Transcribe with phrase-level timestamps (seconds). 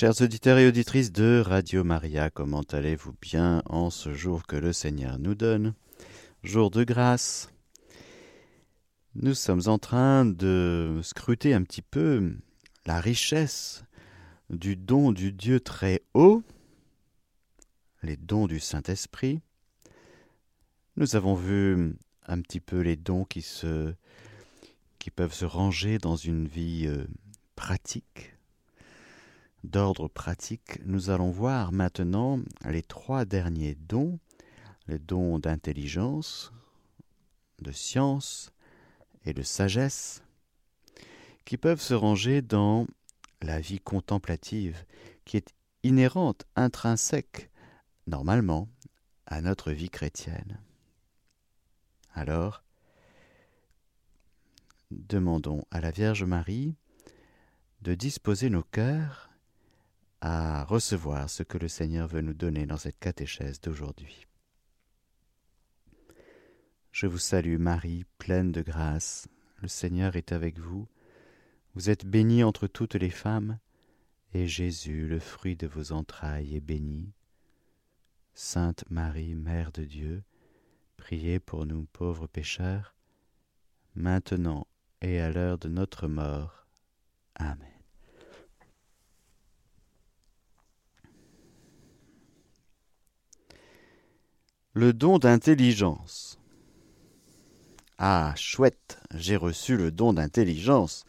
[0.00, 4.72] Chers auditeurs et auditrices de Radio Maria, comment allez-vous bien en ce jour que le
[4.72, 5.74] Seigneur nous donne?
[6.44, 7.52] Jour de grâce.
[9.16, 12.32] Nous sommes en train de scruter un petit peu
[12.86, 13.82] la richesse
[14.50, 16.44] du don du Dieu très haut,
[18.04, 19.40] les dons du Saint-Esprit.
[20.96, 21.96] Nous avons vu
[22.28, 23.92] un petit peu les dons qui, se,
[25.00, 27.04] qui peuvent se ranger dans une vie euh,
[27.56, 28.37] pratique,
[29.68, 30.80] d'ordre pratique.
[30.84, 34.18] Nous allons voir maintenant les trois derniers dons,
[34.86, 36.52] les dons d'intelligence,
[37.60, 38.52] de science
[39.24, 40.22] et de sagesse,
[41.44, 42.86] qui peuvent se ranger dans
[43.42, 44.84] la vie contemplative,
[45.24, 47.50] qui est inhérente, intrinsèque,
[48.06, 48.68] normalement,
[49.26, 50.60] à notre vie chrétienne.
[52.14, 52.64] Alors,
[54.90, 56.74] demandons à la Vierge Marie
[57.82, 59.27] de disposer nos cœurs
[60.20, 64.26] à recevoir ce que le Seigneur veut nous donner dans cette catéchèse d'aujourd'hui.
[66.90, 69.28] Je vous salue Marie, pleine de grâce,
[69.62, 70.88] le Seigneur est avec vous,
[71.74, 73.58] vous êtes bénie entre toutes les femmes,
[74.34, 77.12] et Jésus, le fruit de vos entrailles, est béni.
[78.34, 80.22] Sainte Marie, Mère de Dieu,
[80.96, 82.94] priez pour nous pauvres pécheurs,
[83.94, 84.66] maintenant
[85.00, 86.66] et à l'heure de notre mort.
[87.36, 87.77] Amen.
[94.80, 96.38] Le don d'intelligence.
[97.98, 101.04] Ah, chouette, j'ai reçu le don d'intelligence.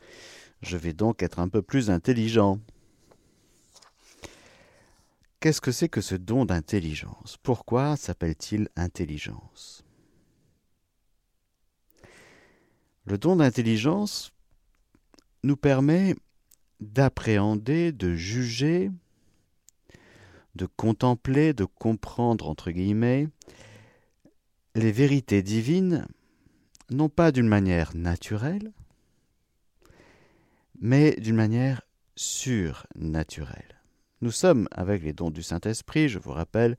[0.63, 2.59] Je vais donc être un peu plus intelligent.
[5.39, 7.37] Qu'est-ce que c'est que ce don d'intelligence?
[7.43, 9.83] Pourquoi s'appelle-t-il intelligence?
[13.05, 14.31] Le don d'intelligence
[15.43, 16.15] nous permet
[16.79, 18.89] d'appréhender, de juger,
[20.55, 23.29] de contempler, de comprendre, entre guillemets,
[24.75, 26.05] les vérités divines,
[26.89, 28.71] non pas d'une manière naturelle,
[30.79, 31.81] mais d'une manière
[32.15, 33.81] surnaturelle.
[34.21, 36.77] Nous sommes, avec les dons du Saint-Esprit, je vous rappelle,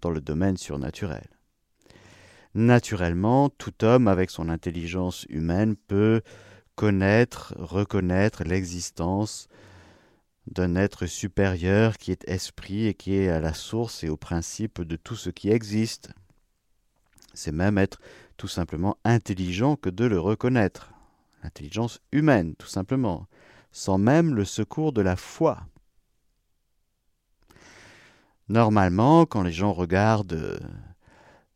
[0.00, 1.28] dans le domaine surnaturel.
[2.54, 6.22] Naturellement, tout homme, avec son intelligence humaine, peut
[6.74, 9.48] connaître, reconnaître l'existence
[10.46, 14.82] d'un être supérieur qui est esprit et qui est à la source et au principe
[14.82, 16.10] de tout ce qui existe.
[17.34, 18.00] C'est même être
[18.36, 20.92] tout simplement intelligent que de le reconnaître.
[21.42, 23.26] L'intelligence humaine, tout simplement,
[23.72, 25.66] sans même le secours de la foi.
[28.48, 30.58] Normalement, quand les gens regardent euh,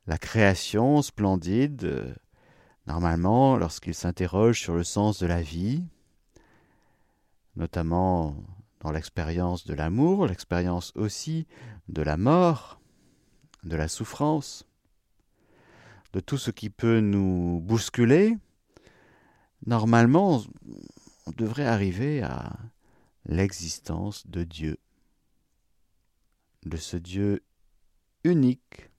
[0.06, 2.14] la création splendide, euh,
[2.86, 5.84] normalement, lorsqu'ils s'interrogent sur le sens de la vie,
[7.56, 8.36] notamment
[8.80, 11.46] dans l'expérience de l'amour, l'expérience aussi
[11.88, 12.80] de la mort,
[13.64, 14.66] de la souffrance,
[16.14, 18.38] de tout ce qui peut nous bousculer,
[19.66, 20.42] normalement,
[21.26, 22.56] on devrait arriver à
[23.26, 24.78] l'existence de Dieu
[26.64, 27.42] de ce Dieu
[28.22, 28.90] unique.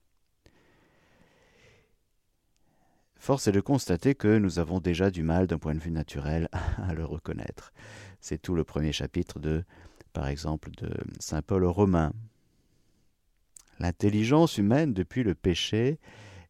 [3.16, 6.48] Force est de constater que nous avons déjà du mal d'un point de vue naturel
[6.78, 7.74] à le reconnaître.
[8.20, 9.64] C'est tout le premier chapitre de,
[10.14, 12.14] par exemple, de Saint Paul aux Romains.
[13.80, 15.98] L'intelligence humaine, depuis le péché,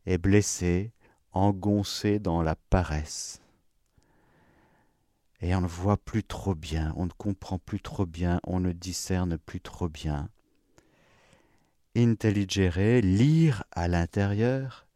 [0.06, 0.92] est blessée,
[1.32, 3.42] engoncée dans la paresse.
[5.42, 8.72] Et on ne voit plus trop bien, on ne comprend plus trop bien, on ne
[8.72, 10.30] discerne plus trop bien
[11.96, 14.88] intelligere, lire à l'intérieur,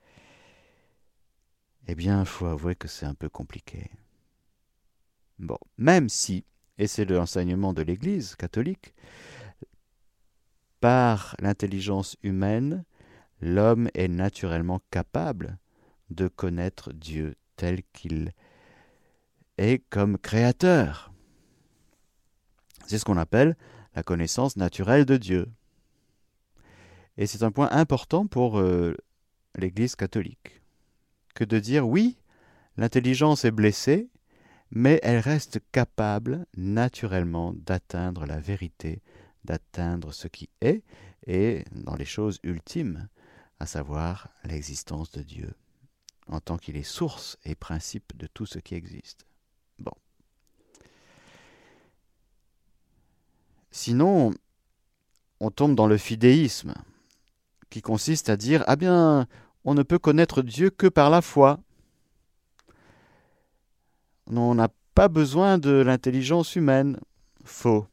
[1.88, 3.90] eh bien, il faut avouer que c'est un peu compliqué.
[5.40, 6.46] Bon, même si,
[6.78, 8.94] et c'est l'enseignement de l'Église catholique,
[10.81, 12.86] par l'intelligence humaine,
[13.41, 15.57] l'homme est naturellement capable
[16.09, 18.33] de connaître Dieu tel qu'il
[19.57, 21.11] est comme créateur.
[22.88, 23.55] C'est ce qu'on appelle
[23.95, 25.47] la connaissance naturelle de Dieu.
[27.18, 28.95] Et c'est un point important pour euh,
[29.56, 30.62] l'Église catholique,
[31.35, 32.18] que de dire oui,
[32.77, 34.09] l'intelligence est blessée,
[34.71, 39.01] mais elle reste capable naturellement d'atteindre la vérité,
[39.44, 40.83] d'atteindre ce qui est,
[41.27, 43.09] et dans les choses ultimes,
[43.59, 45.53] à savoir l'existence de Dieu,
[46.27, 49.25] en tant qu'il est source et principe de tout ce qui existe.
[49.79, 49.94] Bon.
[53.71, 54.31] Sinon,
[55.39, 56.73] on tombe dans le fidéisme
[57.69, 59.27] qui consiste à dire Ah bien,
[59.63, 61.59] on ne peut connaître Dieu que par la foi.
[64.27, 67.00] On n'a pas besoin de l'intelligence humaine.
[67.45, 67.88] Faux.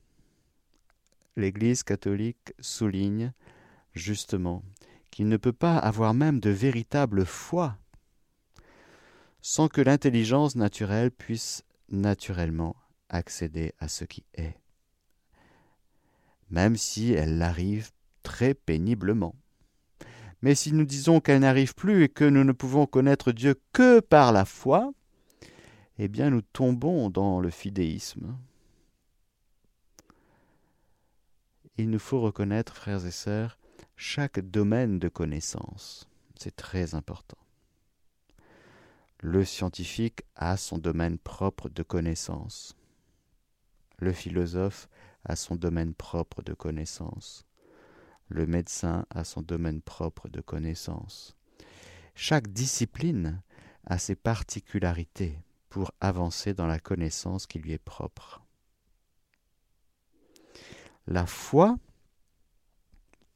[1.37, 3.33] l'Église catholique souligne
[3.95, 4.63] justement
[5.17, 7.79] qu'il ne peut pas avoir même de véritable foi
[9.41, 12.77] sans que l'intelligence naturelle puisse naturellement
[13.09, 14.59] accéder à ce qui est,
[16.51, 17.93] même si elle l'arrive
[18.23, 19.35] très péniblement.
[20.43, 24.01] Mais si nous disons qu'elle n'arrive plus et que nous ne pouvons connaître Dieu que
[24.01, 24.93] par la foi,
[25.97, 28.37] eh bien nous tombons dans le fidéisme.
[31.79, 33.57] Il nous faut reconnaître, frères et sœurs,
[33.97, 36.07] chaque domaine de connaissance.
[36.39, 37.39] C'est très important.
[39.21, 42.77] Le scientifique a son domaine propre de connaissance.
[43.99, 44.89] Le philosophe
[45.25, 47.47] a son domaine propre de connaissance.
[48.29, 51.35] Le médecin a son domaine propre de connaissance.
[52.15, 53.41] Chaque discipline
[53.87, 55.39] a ses particularités
[55.71, 58.43] pour avancer dans la connaissance qui lui est propre.
[61.07, 61.79] La foi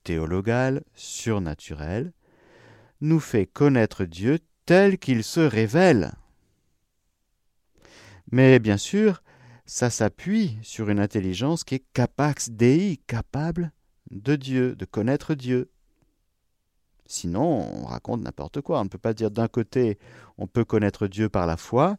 [0.05, 2.13] théologale, surnaturelle,
[3.01, 6.13] nous fait connaître Dieu tel qu'il se révèle.
[8.31, 9.23] Mais bien sûr,
[9.67, 13.73] ça s'appuie sur une intelligence qui est capax Dei, capable
[14.11, 15.71] de Dieu, de connaître Dieu.
[17.07, 18.81] Sinon, on raconte n'importe quoi.
[18.81, 19.99] On ne peut pas dire d'un côté,
[20.39, 21.97] on peut connaître Dieu par la foi,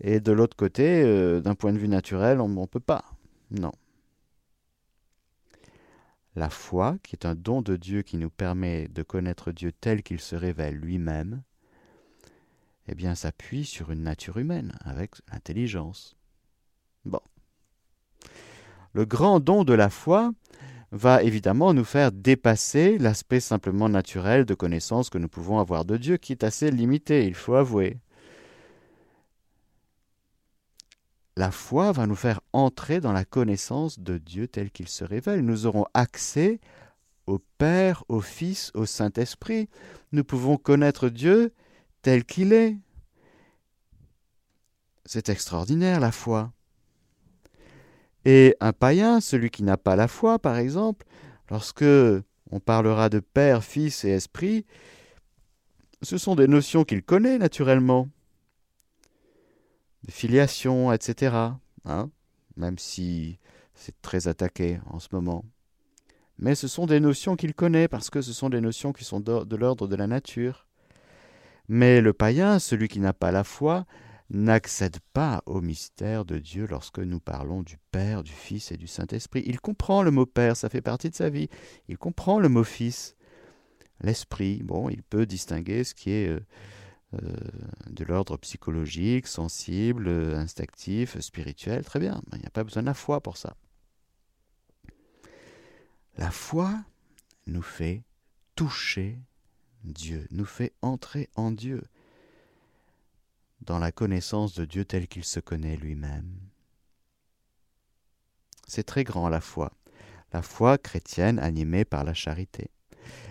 [0.00, 3.04] et de l'autre côté, euh, d'un point de vue naturel, on ne peut pas.
[3.50, 3.72] Non.
[6.36, 10.02] La foi, qui est un don de Dieu qui nous permet de connaître Dieu tel
[10.02, 11.42] qu'il se révèle lui-même,
[12.88, 16.16] eh bien, s'appuie sur une nature humaine, avec l'intelligence.
[17.04, 17.20] Bon.
[18.92, 20.32] Le grand don de la foi,
[20.94, 25.96] va évidemment nous faire dépasser l'aspect simplement naturel de connaissance que nous pouvons avoir de
[25.96, 27.98] Dieu, qui est assez limité, il faut avouer.
[31.36, 35.40] La foi va nous faire entrer dans la connaissance de Dieu tel qu'il se révèle.
[35.40, 36.60] Nous aurons accès
[37.26, 39.68] au Père, au Fils, au Saint-Esprit.
[40.12, 41.52] Nous pouvons connaître Dieu
[42.02, 42.76] tel qu'il est.
[45.04, 46.52] C'est extraordinaire la foi.
[48.24, 51.04] Et un païen, celui qui n'a pas la foi, par exemple,
[51.50, 51.84] lorsque
[52.50, 54.64] on parlera de Père, Fils et Esprit,
[56.00, 58.08] ce sont des notions qu'il connaît naturellement.
[60.08, 61.36] Filiation, etc.
[61.84, 62.10] Hein
[62.56, 63.38] Même si
[63.74, 65.44] c'est très attaqué en ce moment.
[66.38, 69.20] Mais ce sont des notions qu'il connaît parce que ce sont des notions qui sont
[69.20, 70.66] de l'ordre de la nature.
[71.68, 73.86] Mais le païen, celui qui n'a pas la foi,
[74.30, 78.86] n'accède pas au mystère de Dieu lorsque nous parlons du Père, du Fils et du
[78.86, 79.42] Saint-Esprit.
[79.46, 81.48] Il comprend le mot Père, ça fait partie de sa vie.
[81.88, 83.16] Il comprend le mot Fils.
[84.00, 86.40] L'Esprit, bon, il peut distinguer ce qui est euh,
[87.86, 91.84] de l'ordre psychologique, sensible, instinctif, spirituel.
[91.84, 93.56] Très bien, il n'y a pas besoin de la foi pour ça.
[96.16, 96.84] La foi
[97.46, 98.02] nous fait
[98.54, 99.18] toucher
[99.84, 101.82] Dieu, nous fait entrer en Dieu
[103.60, 106.30] dans la connaissance de Dieu tel qu'il se connaît lui-même.
[108.66, 109.72] C'est très grand la foi,
[110.32, 112.70] la foi chrétienne animée par la charité.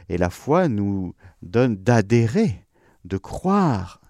[0.09, 2.62] Et la foi nous donne d'adhérer,
[3.05, 4.01] de croire,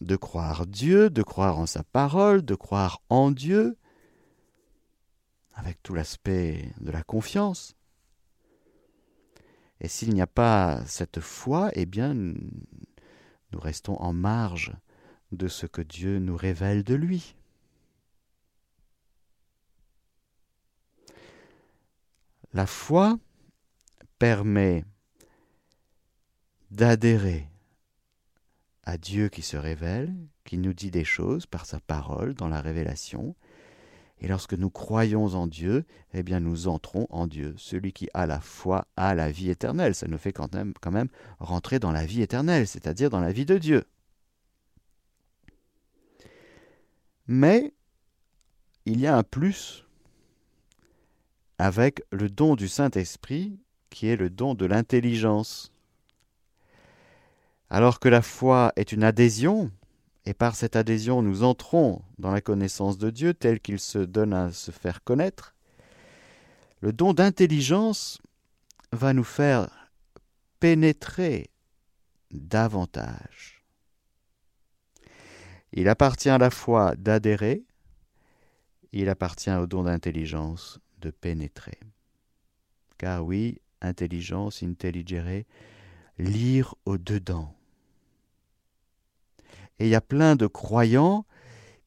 [0.00, 3.78] de croire Dieu, de croire en sa parole, de croire en Dieu,
[5.54, 7.74] avec tout l'aspect de la confiance.
[9.80, 14.72] Et s'il n'y a pas cette foi, eh bien, nous restons en marge
[15.32, 17.36] de ce que Dieu nous révèle de lui.
[22.52, 23.18] La foi
[24.18, 24.84] permet
[26.70, 27.48] d'adhérer
[28.82, 32.60] à Dieu qui se révèle, qui nous dit des choses par sa parole dans la
[32.60, 33.34] révélation.
[34.20, 37.54] Et lorsque nous croyons en Dieu, eh bien nous entrons en Dieu.
[37.58, 39.94] Celui qui a la foi a la vie éternelle.
[39.94, 41.08] Ça nous fait quand même, quand même
[41.38, 43.84] rentrer dans la vie éternelle, c'est-à-dire dans la vie de Dieu.
[47.26, 47.74] Mais
[48.86, 49.84] il y a un plus
[51.58, 53.58] avec le don du Saint-Esprit
[53.90, 55.72] qui est le don de l'intelligence.
[57.68, 59.70] Alors que la foi est une adhésion,
[60.24, 64.32] et par cette adhésion nous entrons dans la connaissance de Dieu tel qu'il se donne
[64.32, 65.54] à se faire connaître,
[66.80, 68.20] le don d'intelligence
[68.92, 69.90] va nous faire
[70.60, 71.50] pénétrer
[72.30, 73.62] davantage.
[75.72, 77.64] Il appartient à la fois d'adhérer,
[78.92, 81.78] il appartient au don d'intelligence de pénétrer.
[82.98, 85.44] Car oui, intelligence, intelligere,
[86.18, 87.54] lire au-dedans.
[89.78, 91.26] Et il y a plein de croyants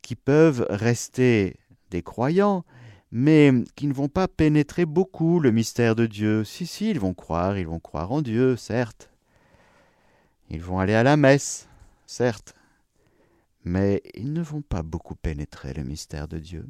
[0.01, 1.57] qui peuvent rester
[1.89, 2.63] des croyants,
[3.11, 6.43] mais qui ne vont pas pénétrer beaucoup le mystère de Dieu.
[6.43, 9.09] Si, si, ils vont croire, ils vont croire en Dieu, certes.
[10.49, 11.67] Ils vont aller à la messe,
[12.05, 12.53] certes.
[13.63, 16.65] Mais ils ne vont pas beaucoup pénétrer le mystère de Dieu.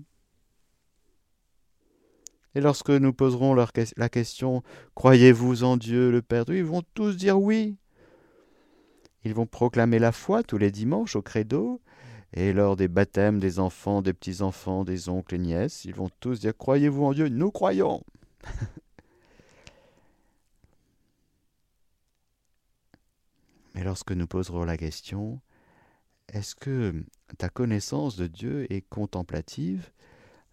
[2.55, 4.63] Et lorsque nous poserons la question
[4.95, 7.77] Croyez-vous en Dieu le Père Ils vont tous dire oui.
[9.23, 11.81] Ils vont proclamer la foi tous les dimanches au credo,
[12.33, 16.39] et lors des baptêmes des enfants, des petits-enfants, des oncles et nièces, ils vont tous
[16.39, 18.03] dire Croyez-vous en Dieu Nous croyons.
[23.75, 25.41] Mais lorsque nous poserons la question
[26.31, 27.03] Est-ce que
[27.37, 29.91] ta connaissance de Dieu est contemplative?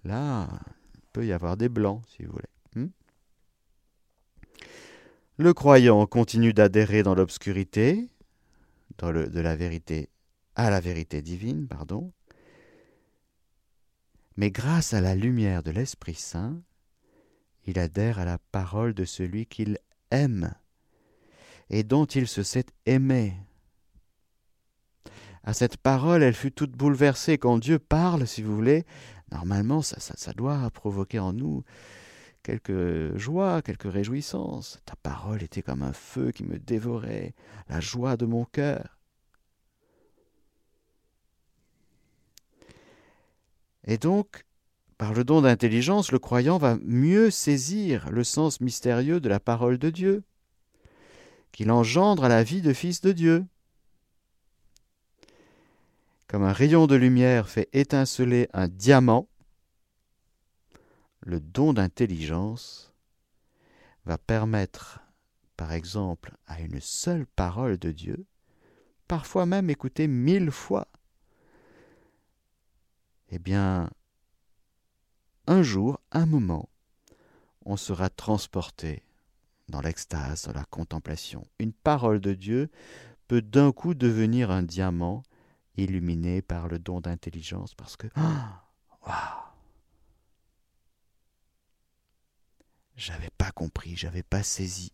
[0.04, 0.48] Là,
[1.16, 2.44] peut y avoir des blancs, si vous voulez.
[2.74, 2.90] Hmm?
[5.38, 8.10] le croyant continue d'adhérer dans l'obscurité,
[8.98, 10.10] de la vérité
[10.56, 12.12] à la vérité divine, pardon,
[14.36, 16.60] mais grâce à la lumière de l'Esprit Saint,
[17.66, 19.78] il adhère à la parole de celui qu'il
[20.10, 20.52] aime
[21.70, 23.32] et dont il se sait aimé.
[25.44, 27.38] À cette parole, elle fut toute bouleversée.
[27.38, 28.84] Quand Dieu parle, si vous voulez,
[29.30, 31.64] normalement, ça, doit provoquer en nous
[32.42, 34.80] quelques joies, quelques réjouissances.
[34.84, 37.34] Ta parole était comme un feu qui me dévorait,
[37.68, 38.98] la joie de mon cœur.
[43.84, 44.44] Et donc,
[44.98, 49.78] par le don d'intelligence, le croyant va mieux saisir le sens mystérieux de la parole
[49.78, 50.24] de Dieu,
[51.52, 53.44] qu'il engendre à la vie de fils de Dieu.
[56.28, 59.28] Comme un rayon de lumière fait étinceler un diamant,
[61.20, 62.92] le don d'intelligence
[64.04, 65.00] va permettre,
[65.56, 68.26] par exemple, à une seule parole de Dieu,
[69.06, 70.88] parfois même écoutée mille fois,
[73.28, 73.90] eh bien,
[75.46, 76.68] un jour, un moment,
[77.64, 79.04] on sera transporté
[79.68, 81.46] dans l'extase, dans la contemplation.
[81.60, 82.70] Une parole de Dieu
[83.28, 85.22] peut d'un coup devenir un diamant
[85.76, 88.06] illuminé par le don d'intelligence parce que
[89.06, 89.46] waouh
[92.96, 94.90] j'avais pas compris, j'avais pas saisi.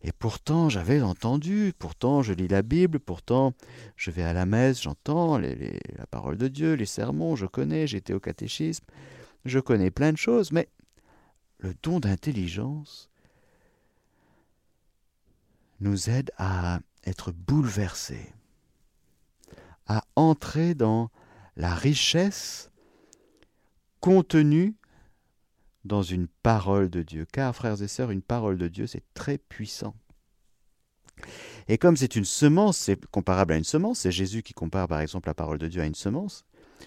[0.00, 3.52] Et pourtant, j'avais entendu, pourtant je lis la Bible, pourtant
[3.96, 8.14] je vais à la messe, j'entends la parole de Dieu, les sermons, je connais, j'étais
[8.14, 8.84] au catéchisme,
[9.44, 10.68] je connais plein de choses, mais
[11.58, 13.10] le don d'intelligence
[15.80, 18.32] nous aide à être bouleversés,
[19.88, 21.10] à entrer dans
[21.56, 22.70] la richesse
[24.00, 24.76] contenue
[25.84, 27.26] dans une parole de Dieu.
[27.32, 29.94] Car, frères et sœurs, une parole de Dieu, c'est très puissant.
[31.66, 35.00] Et comme c'est une semence, c'est comparable à une semence, c'est Jésus qui compare par
[35.00, 36.44] exemple la parole de Dieu à une semence,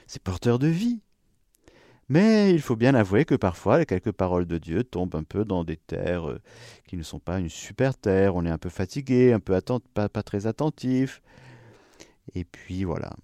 [0.08, 1.01] c'est porteur de vie.
[2.10, 5.63] Mais il faut bien avouer que parfois, quelques paroles de Dieu tombent un peu dans
[5.63, 6.41] des terres euh,
[6.86, 9.58] qui ne sont pas une super terre, on est un peu fatigué, un peu
[9.93, 11.22] pas, pas très attentif.
[12.36, 13.16] Et puis voilà.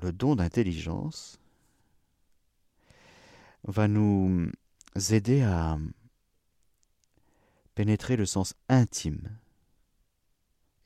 [0.00, 1.38] Le don d'intelligence,
[3.64, 4.50] va nous
[5.10, 5.78] aider à
[7.74, 9.36] pénétrer le sens intime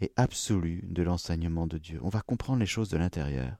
[0.00, 1.99] et absolu de l'enseignement de Dieu.
[2.02, 3.57] On va comprendre les choses de l'intérieur.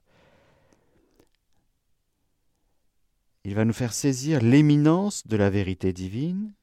[3.43, 6.53] Il va nous faire saisir l'éminence de la vérité divine,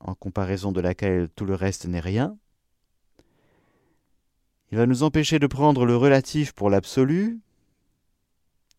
[0.00, 2.38] en comparaison de laquelle tout le reste n'est rien.
[4.70, 7.40] Il va nous empêcher de prendre le relatif pour l'absolu,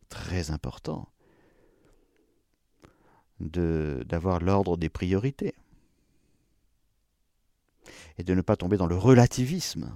[0.09, 1.09] très important
[3.39, 5.55] d'avoir l'ordre des priorités
[8.17, 9.95] et de ne pas tomber dans le relativisme.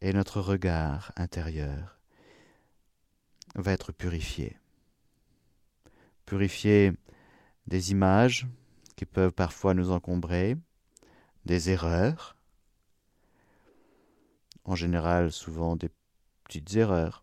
[0.00, 1.98] Et notre regard intérieur
[3.54, 4.56] va être purifié.
[6.26, 6.92] Purifié
[7.66, 8.46] des images
[8.96, 10.56] qui peuvent parfois nous encombrer,
[11.44, 12.36] des erreurs,
[14.64, 15.90] en général souvent des
[16.44, 17.22] petites erreurs,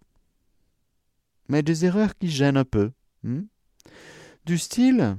[1.47, 2.91] mais des erreurs qui gênent un peu.
[3.23, 3.43] Hmm?
[4.45, 5.17] du style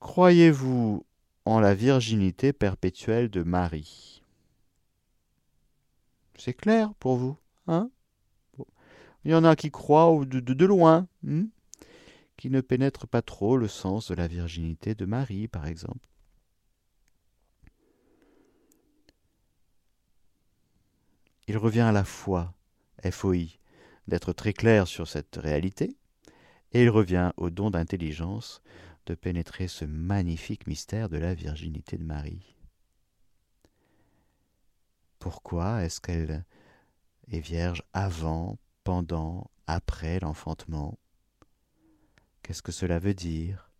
[0.00, 1.04] Croyez-vous
[1.44, 4.22] en la virginité perpétuelle de Marie?
[6.36, 7.36] C'est clair pour vous
[7.66, 7.90] hein?
[9.24, 11.46] Il y en a qui croient de, loin, hmm?
[12.36, 16.08] qui ne pénètrent pas trop le sens de la virginité de Marie, par exemple.
[21.48, 22.52] Il revient à la foi,
[23.10, 23.58] FOI,
[24.06, 25.96] d'être très clair sur cette réalité,
[26.72, 28.62] et il revient au don d'intelligence
[29.06, 32.54] de pénétrer ce magnifique mystère de la virginité de Marie.
[35.18, 36.44] Pourquoi est-ce qu'elle
[37.30, 40.98] est vierge avant, pendant, après l'enfantement?
[42.42, 43.70] Qu'est-ce que cela veut dire?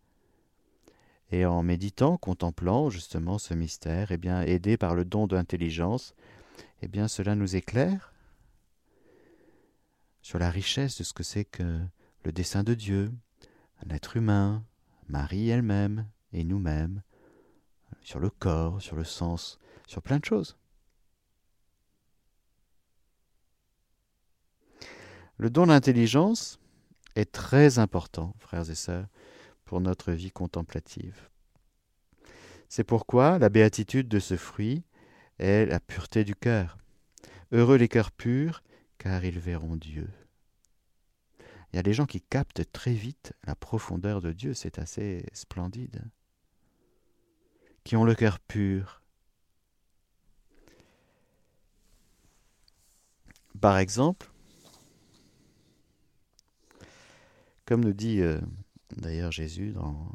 [1.29, 6.15] Et en méditant, contemplant justement ce mystère, eh bien, aidé par le don d'intelligence,
[6.81, 8.13] eh bien, cela nous éclaire
[10.21, 11.79] sur la richesse de ce que c'est que
[12.23, 13.11] le dessein de Dieu,
[13.85, 14.63] un être humain,
[15.07, 17.01] Marie elle-même et nous-mêmes,
[18.01, 20.57] sur le corps, sur le sens, sur plein de choses.
[25.37, 26.59] Le don d'intelligence
[27.15, 29.07] est très important, frères et sœurs,
[29.63, 31.29] pour notre vie contemplative.
[32.67, 34.83] C'est pourquoi la béatitude de ce fruit
[35.39, 36.77] est la pureté du cœur.
[37.51, 38.61] Heureux les cœurs purs,
[38.97, 40.09] car ils verront Dieu.
[41.71, 45.25] Il y a des gens qui captent très vite la profondeur de Dieu, c'est assez
[45.33, 46.03] splendide.
[47.83, 49.01] Qui ont le cœur pur.
[53.59, 54.31] Par exemple,
[57.65, 58.39] comme nous dit euh,
[58.95, 60.11] d'ailleurs Jésus dans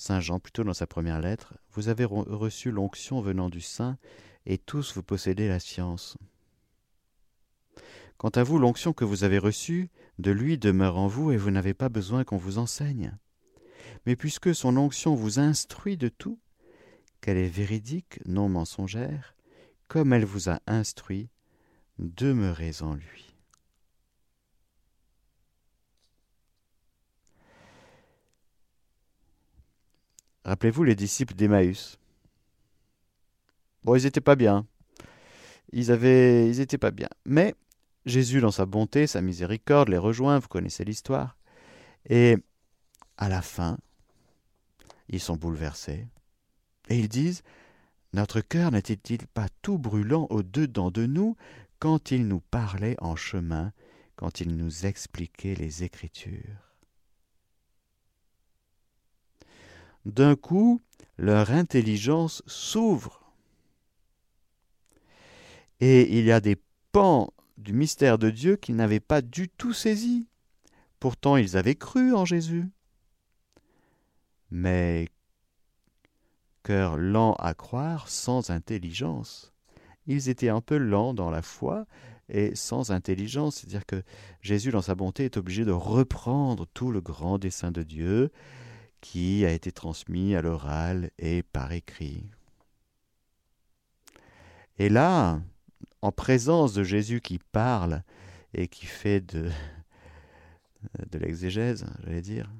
[0.00, 3.98] Saint Jean, plutôt dans sa première lettre, vous avez reçu l'onction venant du Saint,
[4.46, 6.16] et tous vous possédez la science.
[8.16, 11.50] Quant à vous, l'onction que vous avez reçue de lui demeure en vous et vous
[11.50, 13.14] n'avez pas besoin qu'on vous enseigne.
[14.06, 16.38] Mais puisque son onction vous instruit de tout,
[17.20, 19.34] qu'elle est véridique, non mensongère,
[19.86, 21.28] comme elle vous a instruit,
[21.98, 23.29] demeurez en lui.
[30.44, 31.98] Rappelez-vous les disciples d'Emmaüs.
[33.84, 34.66] Bon, ils n'étaient pas bien.
[35.72, 37.08] Ils avaient, ils étaient pas bien.
[37.24, 37.54] Mais
[38.06, 41.36] Jésus, dans sa bonté, sa miséricorde, les rejoint, vous connaissez l'histoire.
[42.08, 42.36] Et
[43.16, 43.78] à la fin,
[45.08, 46.08] ils sont bouleversés.
[46.88, 47.42] Et ils disent,
[48.12, 51.36] Notre cœur n'était-il pas tout brûlant au-dedans de nous
[51.78, 53.72] quand il nous parlait en chemin,
[54.16, 56.69] quand il nous expliquait les Écritures?
[60.06, 60.80] D'un coup,
[61.18, 63.32] leur intelligence s'ouvre.
[65.80, 66.56] Et il y a des
[66.92, 70.28] pans du mystère de Dieu qu'ils n'avaient pas du tout saisi.
[70.98, 72.68] Pourtant ils avaient cru en Jésus.
[74.50, 75.08] Mais
[76.62, 79.52] cœur lent à croire, sans intelligence.
[80.06, 81.86] Ils étaient un peu lents dans la foi
[82.28, 84.02] et sans intelligence, c'est-à-dire que
[84.40, 88.30] Jésus, dans sa bonté, est obligé de reprendre tout le grand dessein de Dieu
[89.00, 92.24] qui a été transmis à l'oral et par écrit.
[94.78, 95.40] Et là,
[96.02, 98.02] en présence de Jésus qui parle
[98.54, 99.50] et qui fait de,
[101.10, 102.50] de l'exégèse, j'allais dire,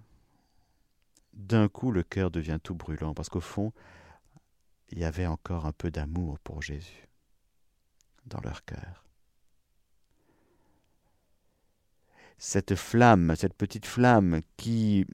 [1.32, 3.72] d'un coup le cœur devient tout brûlant, parce qu'au fond,
[4.90, 7.08] il y avait encore un peu d'amour pour Jésus
[8.26, 9.04] dans leur cœur.
[12.38, 15.06] Cette flamme, cette petite flamme qui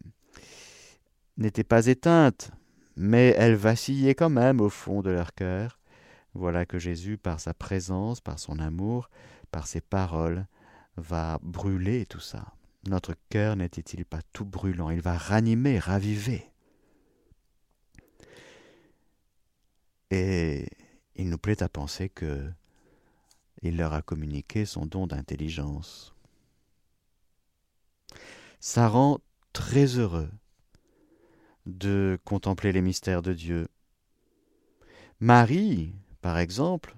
[1.37, 2.51] n'était pas éteinte,
[2.97, 5.79] mais elle vacillait quand même au fond de leur cœur,
[6.35, 9.09] voilà que Jésus, par sa présence, par son amour,
[9.51, 10.47] par ses paroles,
[10.97, 12.53] va brûler tout ça.
[12.89, 14.91] Notre cœur n'était-il pas tout brûlant?
[14.91, 16.51] Il va ranimer, raviver.
[20.11, 20.69] Et
[21.17, 22.51] il nous plaît à penser que
[23.63, 26.15] il leur a communiqué son don d'intelligence.
[28.61, 29.21] Ça rend
[29.53, 30.31] très heureux
[31.67, 33.69] de contempler les mystères de Dieu.
[35.21, 36.97] Marie, par exemple,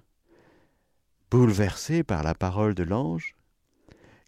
[1.31, 3.35] bouleversée par la parole de l'ange,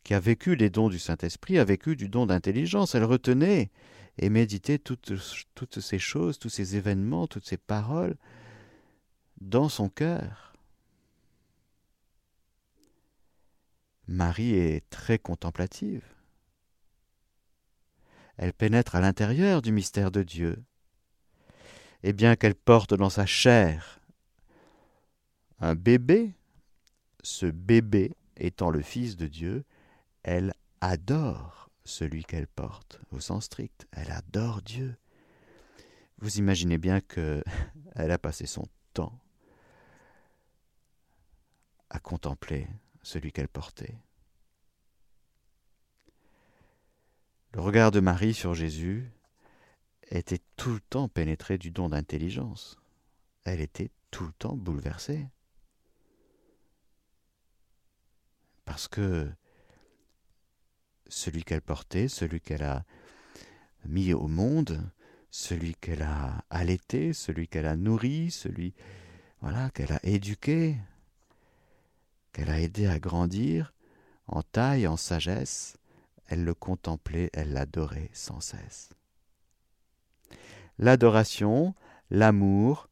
[0.05, 3.70] qui a vécu les dons du Saint-Esprit, a vécu du don d'intelligence, elle retenait
[4.18, 5.14] et méditait toutes,
[5.81, 8.16] ces choses, tous ces événements, toutes ces paroles
[9.40, 10.55] dans son cœur.
[14.09, 16.03] Marie est très contemplative.
[18.40, 20.64] Elle pénètre à l'intérieur du mystère de Dieu.
[22.03, 24.00] Et bien qu'elle porte dans sa chair
[25.59, 26.33] un bébé,
[27.22, 29.66] ce bébé étant le Fils de Dieu,
[30.22, 33.87] elle adore celui qu'elle porte, au sens strict.
[33.92, 34.96] Elle adore Dieu.
[36.16, 37.44] Vous imaginez bien que
[37.94, 39.20] elle a passé son temps
[41.90, 42.68] à contempler
[43.03, 43.98] celui qu'elle portait.
[47.52, 49.10] Le regard de Marie sur Jésus
[50.10, 52.78] était tout le temps pénétré du don d'intelligence.
[53.44, 55.28] Elle était tout le temps bouleversée.
[58.70, 59.28] parce que
[61.08, 62.84] celui qu'elle portait, celui qu'elle a
[63.84, 64.88] mis au monde,
[65.32, 68.72] celui qu'elle a allaité, celui qu'elle a nourri, celui
[69.40, 70.76] voilà, qu'elle a éduqué,
[72.32, 73.74] qu'elle a aidé à grandir
[74.28, 75.76] en taille, en sagesse,
[76.30, 78.90] elle le contemplait, elle l'adorait sans cesse.
[80.78, 81.74] L'adoration,
[82.10, 82.88] l'amour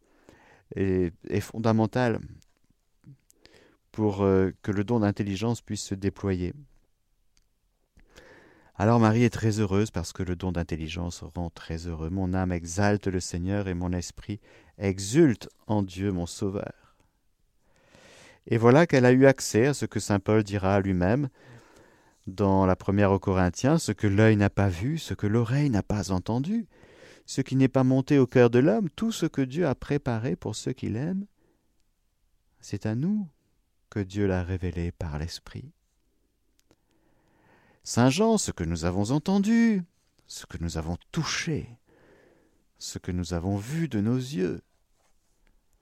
[0.74, 2.20] est, fondamental
[3.92, 6.53] pour euh, que le don d'intelligence puisse se déployer.
[8.74, 12.11] Alors Marie est très heureuse parce que le don d'intelligence rend très heureux.
[12.11, 14.40] Mon âme exalte le Seigneur et mon esprit
[14.79, 16.96] exulte en Dieu mon Sauveur.
[18.46, 21.29] Et voilà qu'elle a eu accès à ce que Saint Paul dira à lui-même
[22.29, 25.83] dans la première aux Corinthiens, ce que l'œil n'a pas vu, ce que l'oreille n'a
[25.83, 26.67] pas entendu,
[27.27, 30.37] ce qui n'est pas monté au cœur de l'homme, tout ce que Dieu a préparé
[30.37, 31.27] pour ceux qui l'aiment,
[32.61, 33.29] c'est à nous
[33.91, 35.73] que Dieu l'a révélé par l'Esprit.
[37.83, 39.83] Saint Jean, ce que nous avons entendu,
[40.27, 41.79] ce que nous avons touché,
[42.79, 44.61] ce que nous avons vu de nos yeux,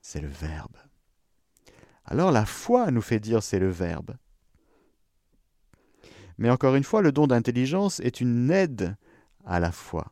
[0.01, 0.77] c'est le Verbe.
[2.05, 4.15] Alors la foi nous fait dire c'est le Verbe.
[6.37, 8.95] Mais encore une fois, le don d'intelligence est une aide
[9.45, 10.11] à la foi.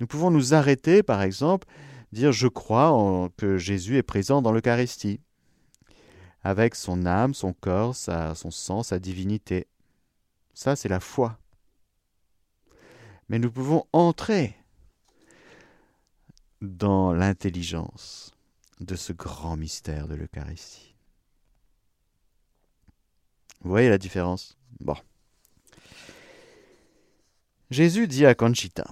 [0.00, 1.66] Nous pouvons nous arrêter, par exemple,
[2.12, 5.20] dire je crois que Jésus est présent dans l'Eucharistie,
[6.42, 9.66] avec son âme, son corps, son sang, sa divinité.
[10.54, 11.38] Ça, c'est la foi.
[13.28, 14.56] Mais nous pouvons entrer
[16.60, 18.32] dans l'intelligence
[18.80, 20.87] de ce grand mystère de l'Eucharistie.
[23.62, 24.94] Vous voyez la différence Bon.
[27.70, 28.86] Jésus dit à Conchita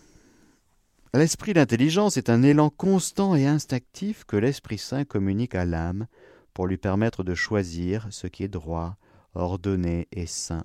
[1.15, 6.07] L'esprit d'intelligence est un élan constant et instinctif que l'Esprit Saint communique à l'âme
[6.53, 8.97] pour lui permettre de choisir ce qui est droit,
[9.35, 10.65] ordonné et saint.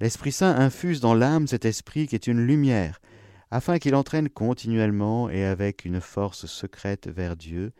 [0.00, 3.00] L'Esprit Saint infuse dans l'âme cet esprit qui est une lumière,
[3.52, 7.72] afin qu'il entraîne continuellement et avec une force secrète vers Dieu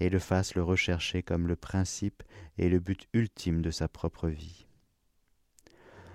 [0.00, 2.22] et le fasse le rechercher comme le principe
[2.56, 4.66] et le but ultime de sa propre vie.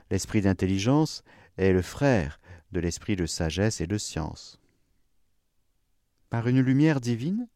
[0.09, 1.23] L'esprit d'intelligence
[1.57, 2.39] est le frère
[2.71, 4.59] de l'esprit de sagesse et de science.
[6.29, 7.47] Par une lumière divine,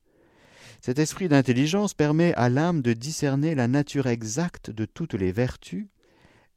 [0.82, 5.88] cet esprit d'intelligence permet à l'âme de discerner la nature exacte de toutes les vertus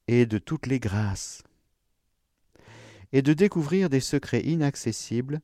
[0.08, 1.42] et de toutes les grâces,
[3.12, 5.40] et de découvrir des secrets inaccessibles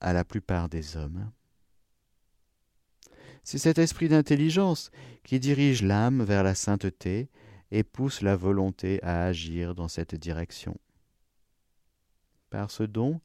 [0.00, 1.30] à la plupart des hommes.
[3.44, 4.90] C'est cet esprit d'intelligence
[5.22, 7.28] qui dirige l'âme vers la sainteté
[7.70, 10.76] et pousse la volonté à agir dans cette direction.
[12.48, 13.20] Par ce don,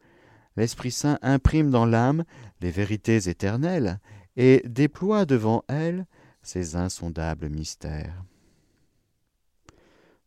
[0.57, 2.25] l'Esprit Saint imprime dans l'âme
[2.59, 3.99] les vérités éternelles
[4.35, 6.05] et déploie devant elle
[6.41, 8.23] ses insondables mystères.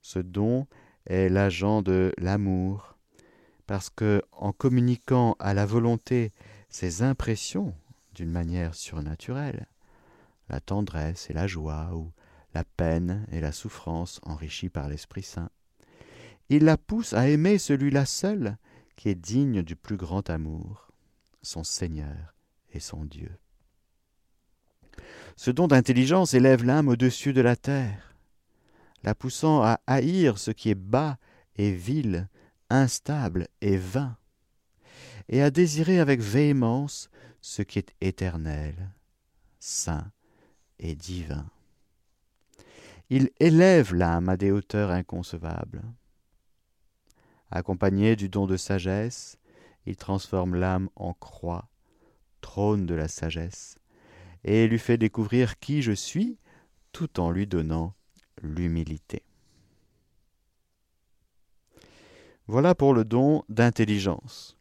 [0.01, 0.67] Ce don
[1.07, 2.97] est l'agent de l'amour,
[3.67, 6.33] parce que, en communiquant à la volonté
[6.69, 7.75] ses impressions
[8.15, 9.67] d'une manière surnaturelle,
[10.53, 12.13] la tendresse et la joie, ou
[12.55, 15.51] la peine et la souffrance enrichies par l'Esprit Saint.
[16.51, 18.59] Il la pousse à aimer celui-là seul
[18.95, 20.93] qui est digne du plus grand amour,
[21.41, 22.35] son Seigneur
[22.73, 23.39] et son Dieu.
[25.37, 28.15] Ce don d'intelligence élève l'âme au-dessus de la terre,
[29.03, 31.17] la poussant à haïr ce qui est bas
[31.57, 32.29] et vil,
[32.69, 34.19] instable et vain,
[35.31, 37.09] et à désirer avec véhémence
[37.41, 38.93] ce qui est éternel,
[39.59, 40.13] saint
[40.83, 41.47] divin.
[43.09, 45.83] Il élève l'âme à des hauteurs inconcevables.
[47.51, 49.39] Accompagné du don de sagesse,
[49.87, 51.69] il transforme l'âme en croix,
[52.41, 53.79] trône de la sagesse,
[54.45, 56.39] et lui fait découvrir qui je suis
[56.93, 57.95] tout en lui donnant
[58.43, 59.23] l'humilité.
[62.47, 64.57] Voilà pour le don d'intelligence,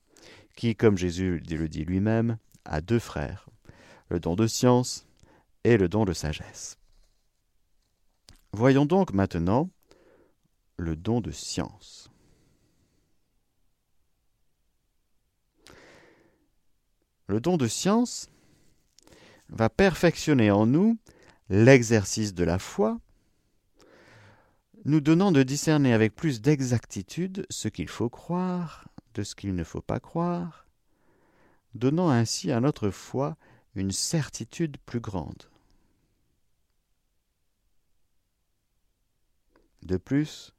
[0.55, 3.49] qui, comme Jésus le dit lui-même, a deux frères,
[4.09, 5.07] le don de science
[5.63, 6.77] et le don de sagesse.
[8.53, 9.69] Voyons donc maintenant
[10.77, 12.09] le don de science.
[17.27, 18.29] Le don de science
[19.49, 20.97] va perfectionner en nous
[21.49, 22.99] l'exercice de la foi,
[24.85, 29.63] nous donnant de discerner avec plus d'exactitude ce qu'il faut croire de ce qu'il ne
[29.63, 30.67] faut pas croire,
[31.75, 33.37] donnant ainsi à notre foi
[33.75, 35.50] une certitude plus grande.
[39.83, 40.53] De plus,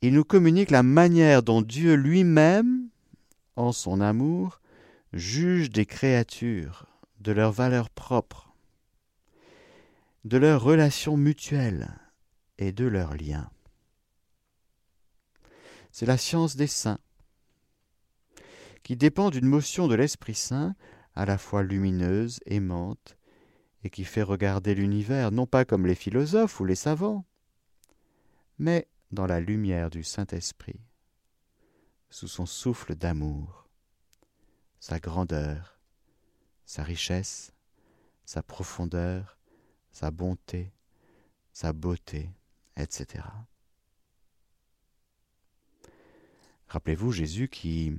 [0.00, 2.88] il nous communique la manière dont Dieu lui-même,
[3.56, 4.60] en son amour,
[5.12, 6.86] juge des créatures,
[7.20, 8.54] de leurs valeurs propres,
[10.24, 11.98] de leurs relations mutuelles
[12.58, 13.50] et de leurs liens.
[15.90, 16.98] C'est la science des saints,
[18.82, 20.74] qui dépend d'une motion de l'Esprit Saint
[21.14, 23.16] à la fois lumineuse, aimante,
[23.84, 27.24] et qui fait regarder l'univers non pas comme les philosophes ou les savants,
[28.58, 30.80] mais dans la lumière du Saint-Esprit,
[32.10, 33.68] sous son souffle d'amour,
[34.80, 35.78] sa grandeur,
[36.64, 37.52] sa richesse,
[38.24, 39.38] sa profondeur,
[39.92, 40.72] sa bonté,
[41.52, 42.30] sa beauté,
[42.76, 43.24] etc.
[46.68, 47.92] Rappelez-vous Jésus qui,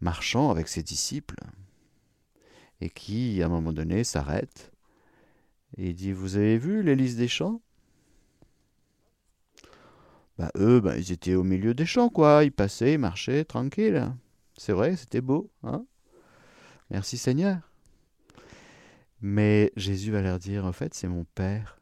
[0.00, 1.40] marchant avec ses disciples,
[2.80, 4.72] et qui, à un moment donné, s'arrête
[5.76, 7.60] et dit Vous avez vu l'hélice des champs?
[10.40, 12.44] Bah, Eux, bah, ils étaient au milieu des champs, quoi.
[12.44, 14.10] Ils passaient, ils marchaient, tranquilles.
[14.56, 15.50] C'est vrai, c'était beau.
[15.62, 15.84] Hein
[16.88, 17.58] Merci Seigneur.
[19.20, 21.78] Mais Jésus va leur dire En fait, c'est mon Père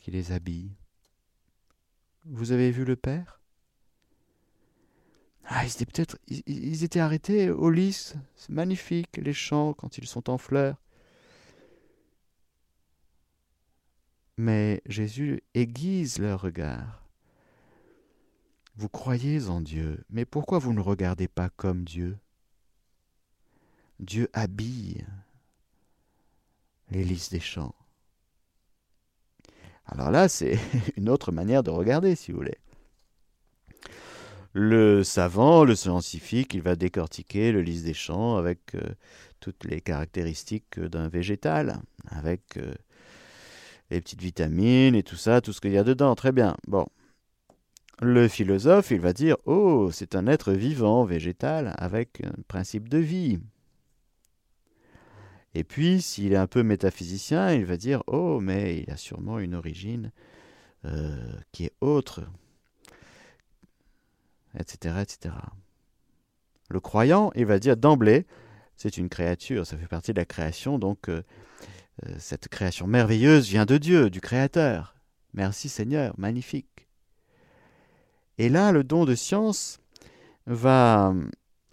[0.00, 0.72] qui les habille.
[2.24, 3.40] Vous avez vu le Père?
[5.44, 8.16] Ah, ils étaient peut-être, ils, étaient arrêtés au lys.
[8.34, 10.82] C'est magnifique, les champs quand ils sont en fleurs.
[14.42, 17.04] Mais Jésus aiguise leur regard.
[18.74, 22.16] Vous croyez en Dieu, mais pourquoi vous ne regardez pas comme Dieu?
[23.98, 25.04] Dieu habille
[26.88, 27.74] les lys des champs.
[29.84, 30.58] Alors là, c'est
[30.96, 32.56] une autre manière de regarder, si vous voulez.
[34.54, 38.94] Le savant, le scientifique, il va décortiquer le lys des champs avec euh,
[39.38, 42.72] toutes les caractéristiques d'un végétal, avec euh,
[43.90, 46.14] les petites vitamines et tout ça, tout ce qu'il y a dedans.
[46.14, 46.56] Très bien.
[46.66, 46.86] Bon.
[48.00, 52.98] Le philosophe, il va dire Oh, c'est un être vivant, végétal, avec un principe de
[52.98, 53.40] vie.
[55.54, 59.38] Et puis, s'il est un peu métaphysicien, il va dire Oh, mais il a sûrement
[59.38, 60.12] une origine
[60.86, 62.22] euh, qui est autre,
[64.58, 65.34] etc., etc.
[66.70, 68.26] Le croyant, il va dire d'emblée,
[68.76, 71.22] c'est une créature, ça fait partie de la création, donc euh,
[72.18, 74.94] cette création merveilleuse vient de Dieu, du Créateur.
[75.34, 76.88] Merci Seigneur, magnifique.
[78.38, 79.80] Et là, le don de science
[80.46, 81.14] va,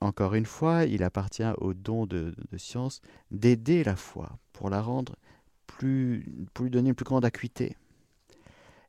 [0.02, 5.16] encore une fois, il appartient au don de, science d'aider la foi pour la rendre
[5.66, 7.78] plus, pour lui donner une plus grande acuité.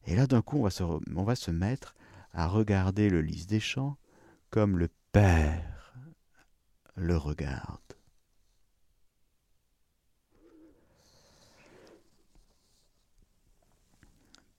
[0.06, 1.94] Et là, d'un coup, va se, on va se mettre
[2.32, 3.96] à regarder le lys des champs
[4.50, 5.78] comme le Père
[6.96, 7.78] le regarde.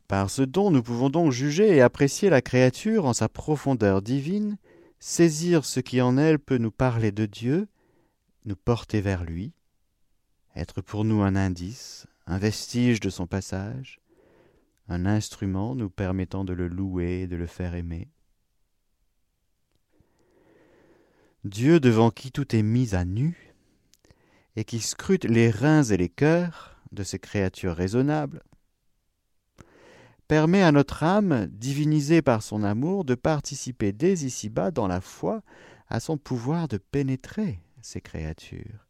[0.10, 4.58] Par ce don, nous pouvons donc juger et apprécier la créature en sa profondeur divine,
[4.98, 7.68] saisir ce qui en elle peut nous parler de Dieu,
[8.46, 9.54] nous porter vers lui,
[10.56, 14.00] être pour nous un indice, un vestige de son passage,
[14.88, 18.10] un instrument nous permettant de le louer et de le faire aimer.
[21.44, 23.54] Dieu devant qui tout est mis à nu,
[24.56, 28.42] et qui scrute les reins et les cœurs de ces créatures raisonnables,
[30.30, 35.42] permet à notre âme, divinisée par son amour, de participer dès ici-bas dans la foi
[35.88, 38.86] à son pouvoir de pénétrer ces créatures,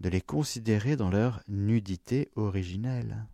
[0.00, 3.26] de les considérer dans leur nudité originelle.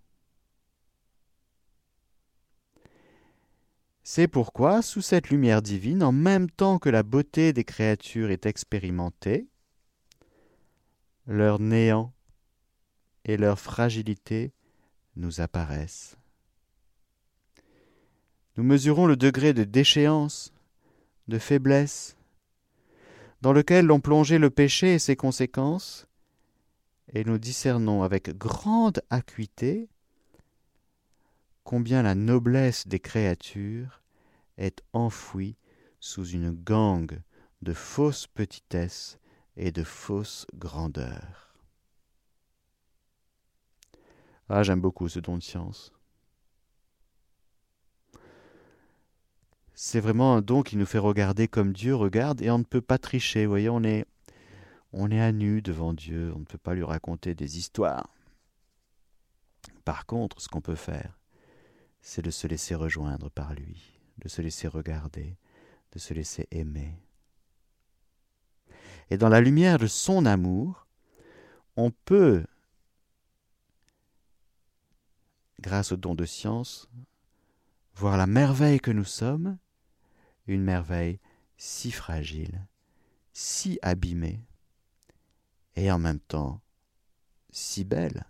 [4.03, 8.45] C'est pourquoi, sous cette lumière divine, en même temps que la beauté des créatures est
[8.45, 9.47] expérimentée,
[11.29, 12.13] leur néant
[13.25, 14.53] et leur fragilité
[15.19, 16.17] nous apparaissent.
[18.57, 20.53] Nous mesurons le degré de déchéance,
[21.29, 22.17] de faiblesse,
[23.41, 26.07] dans lequel l'ont plongé le péché et ses conséquences,
[27.13, 29.89] et nous discernons avec grande acuité
[31.65, 34.03] combien la noblesse des créatures
[34.57, 35.57] est enfouie
[36.01, 37.21] sous une gangue
[37.63, 39.19] de fausse petitesse
[39.57, 41.48] et de fausse grandeur.
[44.49, 45.93] Ah, j'aime beaucoup ce don de science.
[49.75, 52.81] C'est vraiment un don qui nous fait regarder comme Dieu regarde et on ne peut
[52.81, 53.45] pas tricher.
[53.45, 54.07] Vous voyez, on est,
[54.93, 58.09] on est à nu devant Dieu, on ne peut pas lui raconter des histoires.
[59.85, 61.19] Par contre, ce qu'on peut faire,
[62.01, 65.37] c'est de se laisser rejoindre par lui, de se laisser regarder,
[65.93, 66.99] de se laisser aimer.
[69.11, 70.87] Et dans la lumière de son amour,
[71.77, 72.45] on peut,
[75.61, 76.89] grâce au don de science,
[77.95, 79.59] voir la merveille que nous sommes,
[80.47, 81.21] une merveille
[81.57, 82.67] si fragile,
[83.33, 84.41] si abîmée,
[85.77, 86.61] et en même temps
[87.51, 88.25] si belle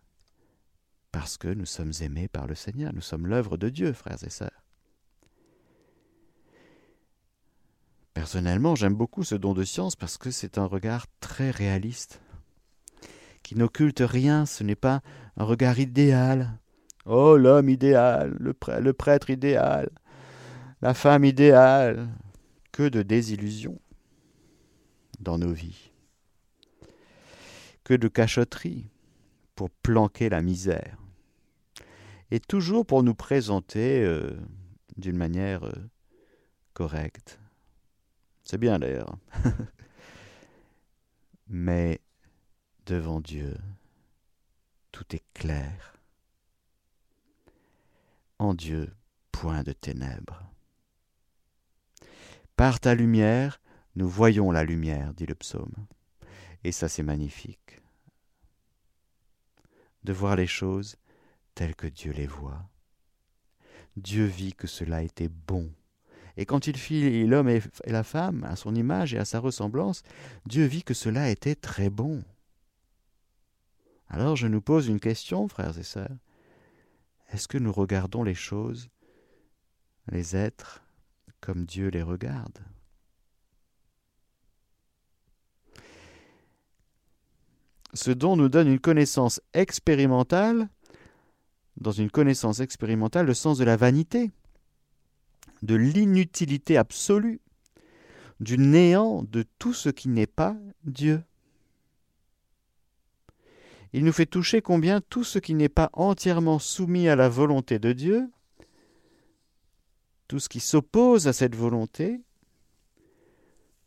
[1.12, 4.30] parce que nous sommes aimés par le Seigneur, nous sommes l'œuvre de Dieu, frères et
[4.30, 4.64] sœurs.
[8.14, 12.20] Personnellement, j'aime beaucoup ce don de science parce que c'est un regard très réaliste,
[13.42, 15.02] qui n'occulte rien, ce n'est pas
[15.36, 16.58] un regard idéal.
[17.10, 19.88] Oh, l'homme idéal, le, prêtre idéal,
[20.82, 22.08] la femme idéale.
[22.70, 23.80] Que de désillusions
[25.18, 25.90] dans nos vies.
[27.82, 28.88] Que de cachotteries
[29.56, 30.96] pour planquer la misère.
[32.30, 34.38] Et toujours pour nous présenter euh,
[34.96, 35.88] d'une manière euh,
[36.74, 37.40] correcte.
[38.44, 39.16] C'est bien d'ailleurs.
[41.48, 42.00] Mais
[42.86, 43.56] devant Dieu,
[44.92, 45.97] tout est clair.
[48.38, 48.94] En Dieu,
[49.32, 50.44] point de ténèbres.
[52.54, 53.60] Par ta lumière,
[53.96, 55.74] nous voyons la lumière, dit le psaume.
[56.62, 57.80] Et ça, c'est magnifique.
[60.04, 60.96] De voir les choses
[61.54, 62.68] telles que Dieu les voit.
[63.96, 65.72] Dieu vit que cela était bon.
[66.36, 70.04] Et quand il fit l'homme et la femme à son image et à sa ressemblance,
[70.46, 72.22] Dieu vit que cela était très bon.
[74.06, 76.16] Alors je nous pose une question, frères et sœurs.
[77.28, 78.88] Est-ce que nous regardons les choses,
[80.10, 80.82] les êtres,
[81.40, 82.58] comme Dieu les regarde?
[87.94, 90.68] Ce don nous donne une connaissance expérimentale,
[91.76, 94.30] dans une connaissance expérimentale, le sens de la vanité,
[95.62, 97.40] de l'inutilité absolue,
[98.40, 101.22] du néant de tout ce qui n'est pas Dieu.
[103.92, 107.78] Il nous fait toucher combien tout ce qui n'est pas entièrement soumis à la volonté
[107.78, 108.30] de Dieu,
[110.26, 112.20] tout ce qui s'oppose à cette volonté,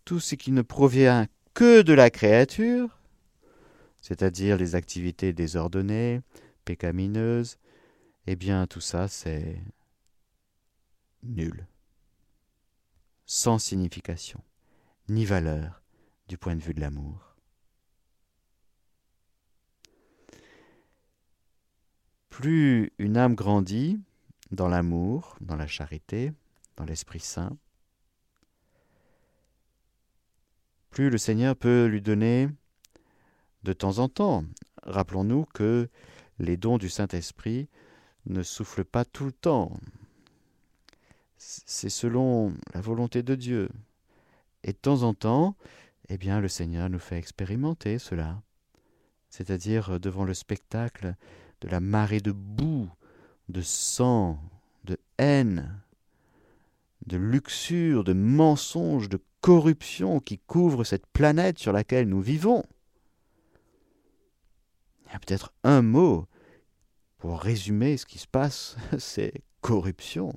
[0.05, 2.99] tout ce qui ne provient que de la créature,
[4.01, 6.21] c'est-à-dire les activités désordonnées,
[6.65, 7.57] pécamineuses,
[8.25, 9.61] eh bien tout ça c'est
[11.21, 11.67] nul,
[13.27, 14.43] sans signification,
[15.09, 15.83] ni valeur
[16.27, 17.30] du point de vue de l'amour.
[22.31, 23.99] Plus une âme grandit
[24.51, 26.31] dans l'amour, dans la charité,
[26.77, 27.57] dans l'Esprit Saint,
[30.89, 32.47] plus le Seigneur peut lui donner
[33.63, 34.45] de temps en temps.
[34.83, 35.89] Rappelons-nous que
[36.39, 37.67] les dons du Saint-Esprit
[38.25, 39.77] ne soufflent pas tout le temps.
[41.37, 43.69] C'est selon la volonté de Dieu.
[44.63, 45.57] Et de temps en temps,
[46.07, 48.41] eh bien, le Seigneur nous fait expérimenter cela.
[49.29, 51.15] C'est-à-dire devant le spectacle
[51.61, 52.89] de la marée de boue,
[53.49, 54.39] de sang,
[54.83, 55.81] de haine,
[57.05, 62.63] de luxure, de mensonge, de corruption qui couvre cette planète sur laquelle nous vivons.
[65.05, 66.27] Il y a peut-être un mot
[67.17, 70.33] pour résumer ce qui se passe, c'est corruption.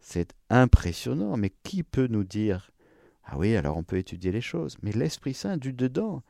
[0.00, 2.70] C'est impressionnant, mais qui peut nous dire
[3.24, 6.22] Ah oui, alors on peut étudier les choses, mais l'Esprit Saint du dedans,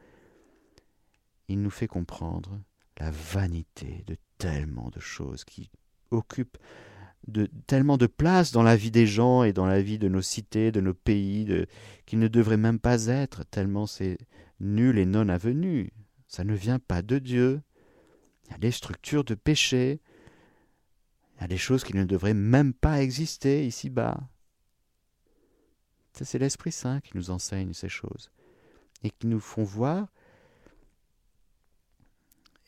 [1.49, 2.61] il nous fait comprendre
[2.99, 5.71] la vanité de tellement de choses qui
[6.11, 6.59] occupent
[7.67, 10.73] tellement de place dans la vie des gens et dans la vie de nos cités,
[10.73, 11.67] de nos pays,
[12.07, 14.19] qui ne devraient même pas être, tellement c'est
[14.61, 15.93] nul et non avenu.
[16.29, 17.63] Ça ne vient pas de Dieu.
[18.47, 20.01] Il y a des structures de péché.
[21.37, 24.21] Il y a des choses qui ne devraient même pas exister ici-bas.
[26.13, 28.31] C'est l'Esprit Saint qui nous enseigne ces choses
[29.03, 30.09] et qui nous font voir,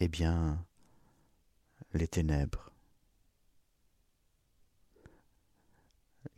[0.00, 0.64] eh bien,
[1.92, 2.70] les ténèbres,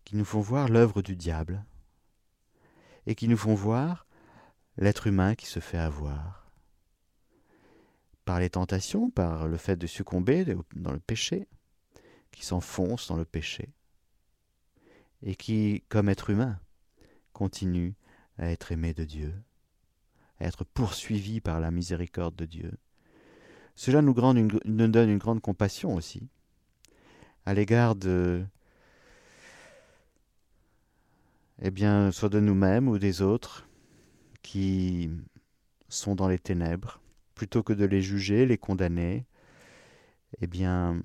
[0.05, 1.65] qui nous font voir l'œuvre du diable
[3.07, 4.07] et qui nous font voir
[4.77, 6.51] l'être humain qui se fait avoir
[8.25, 10.45] par les tentations, par le fait de succomber
[10.77, 11.49] dans le péché,
[12.31, 13.73] qui s'enfonce dans le péché,
[15.23, 16.61] et qui, comme être humain,
[17.33, 17.95] continue
[18.37, 19.35] à être aimé de Dieu,
[20.41, 22.79] à être poursuivi par la miséricorde de Dieu.
[23.79, 26.27] Cela nous, donne une grande compassion aussi,
[27.47, 28.45] à l'égard de,
[31.63, 33.69] eh bien, soit de nous-mêmes ou des autres
[34.43, 35.13] qui
[35.89, 37.01] sont dans les ténèbres,
[37.37, 39.27] plutôt que de les juger, les condamner,
[40.41, 41.01] eh bien,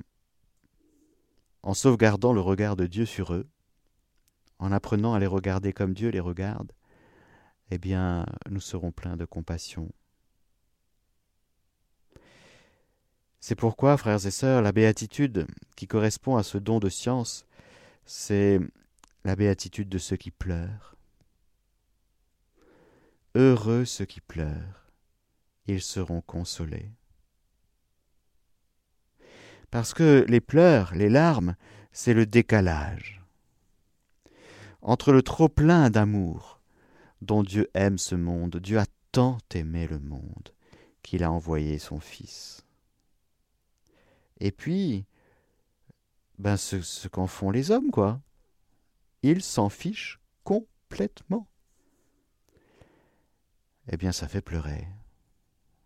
[1.62, 3.48] en sauvegardant le regard de Dieu sur eux,
[4.58, 6.72] en apprenant à les regarder comme Dieu les regarde,
[7.70, 9.92] eh bien, nous serons pleins de compassion.
[13.46, 17.46] C'est pourquoi, frères et sœurs, la béatitude qui correspond à ce don de science,
[18.06, 18.58] c'est
[19.26, 20.96] la béatitude de ceux qui pleurent.
[23.36, 24.94] Heureux ceux qui pleurent,
[25.68, 26.90] ils seront consolés.
[29.72, 31.58] Parce que les pleurs, les larmes,
[31.92, 33.22] c'est le décalage
[34.82, 36.62] entre le trop-plein d'amour
[37.22, 38.56] dont Dieu aime ce monde.
[38.56, 40.54] Dieu a tant aimé le monde
[41.02, 42.63] qu'il a envoyé son Fils.
[44.44, 45.06] Et puis,
[46.38, 48.20] ben ce, qu'en font les hommes, quoi.
[49.22, 51.48] Ils s'en fichent complètement.
[53.90, 54.86] Eh bien, ça fait pleurer,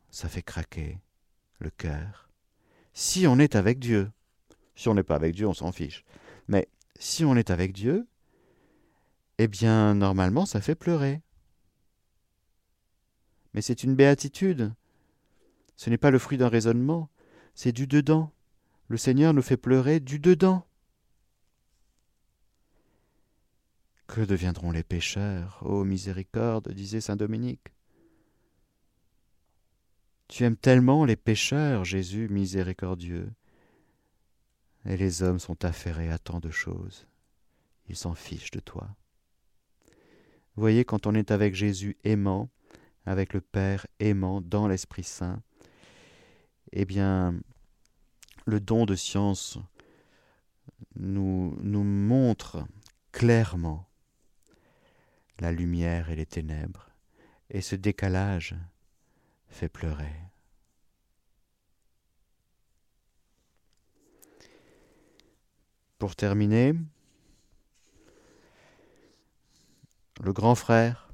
[0.10, 1.00] ça fait craquer
[1.60, 2.32] le cœur.
[2.94, 4.12] Si on est avec Dieu,
[4.76, 6.04] si on n'est pas avec Dieu, on s'en fiche.
[6.48, 8.08] Mais si on est avec Dieu,
[9.38, 11.22] eh bien, normalement, ça fait pleurer.
[13.54, 14.74] Mais c'est une béatitude.
[15.76, 17.12] Ce n'est pas le fruit d'un raisonnement,
[17.54, 18.32] c'est du dedans.
[18.90, 20.66] Le Seigneur nous fait pleurer du dedans.
[24.08, 27.74] Que deviendront les pécheurs Ô miséricorde, disait saint Dominique.
[30.30, 33.32] Tu aimes tellement les pécheurs, Jésus miséricordieux.
[34.86, 37.08] Et les hommes sont affairés à tant de choses.
[37.90, 38.90] Ils s'en fichent de toi.
[40.56, 42.50] voyez, quand on est avec Jésus aimant,
[43.06, 45.42] avec le Père aimant dans l'Esprit Saint,
[46.72, 47.38] eh bien,
[48.48, 49.60] le don de science
[50.96, 52.66] nous, montre
[53.12, 53.86] clairement
[55.40, 56.90] la lumière et les ténèbres,
[57.50, 58.56] et ce décalage
[59.50, 60.14] fait pleurer.
[66.00, 66.74] Pour terminer,
[70.24, 71.12] le grand frère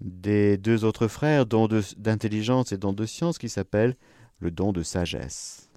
[0.00, 1.68] des deux autres frères, don
[1.98, 3.96] d'intelligence et don de science, qui s'appelle
[4.38, 5.71] le don de sagesse.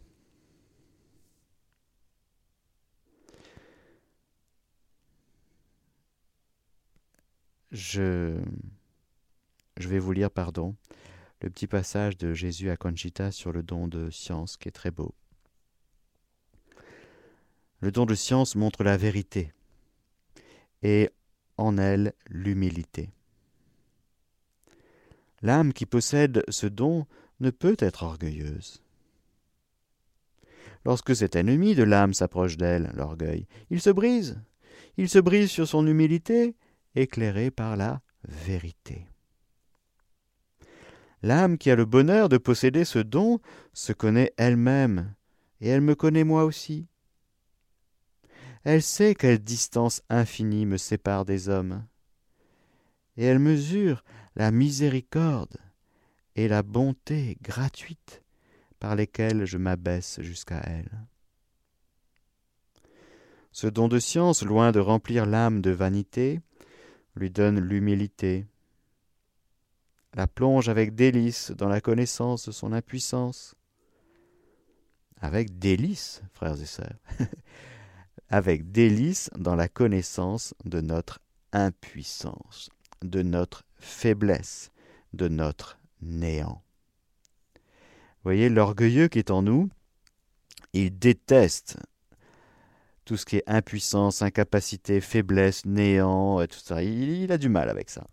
[7.75, 8.37] Je,
[9.75, 10.77] vais vous lire, pardon,
[11.41, 14.91] le petit passage de Jésus à Conchita sur le don de science qui est très
[14.91, 15.13] beau.
[17.81, 19.51] Le don de science montre la vérité
[20.83, 21.09] et
[21.57, 23.09] en elle l'humilité.
[25.41, 27.05] L'âme qui possède ce don
[27.41, 28.81] ne peut être orgueilleuse.
[30.85, 34.39] Lorsque cet ennemi de l'âme s'approche d'elle, l'orgueil, il se brise.
[34.95, 36.55] Il se brise sur son humilité,
[36.95, 39.07] éclairée par la vérité.
[41.21, 43.39] L'âme qui a le bonheur de posséder ce don
[43.73, 45.15] se connaît elle-même,
[45.61, 46.87] et elle me connaît moi aussi.
[48.63, 51.85] Elle sait quelle distance infinie me sépare des hommes,
[53.17, 54.03] et elle mesure
[54.35, 55.57] la miséricorde
[56.35, 58.23] et la bonté gratuite
[58.79, 61.07] par lesquelles je m'abaisse jusqu'à elle.
[63.51, 66.41] Ce don de science, loin de remplir l'âme de vanité,
[67.15, 68.45] lui donne l'humilité,
[70.15, 73.55] la plonge avec délice dans la connaissance de son impuissance.
[75.19, 76.99] Avec délice, frères et sœurs,
[78.29, 81.19] avec délice dans la connaissance de notre
[81.51, 82.69] impuissance,
[83.01, 84.71] de notre faiblesse,
[85.13, 86.63] de notre néant.
[88.23, 89.69] voyez, l'orgueilleux qui est en nous,
[90.73, 91.77] il déteste
[93.05, 96.83] tout ce qui est impuissance, incapacité, faiblesse, néant, et tout ça.
[96.83, 98.05] Il, a du mal avec ça.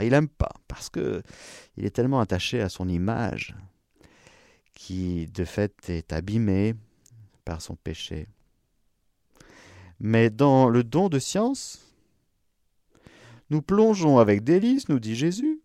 [0.00, 1.22] Il n'aime pas, parce que
[1.76, 3.54] il est tellement attaché à son image
[4.74, 6.74] qui, de fait, est abîmé
[7.44, 8.26] par son péché.
[10.00, 11.84] Mais dans le don de science,
[13.50, 15.60] nous plongeons avec délice, nous dit Jésus,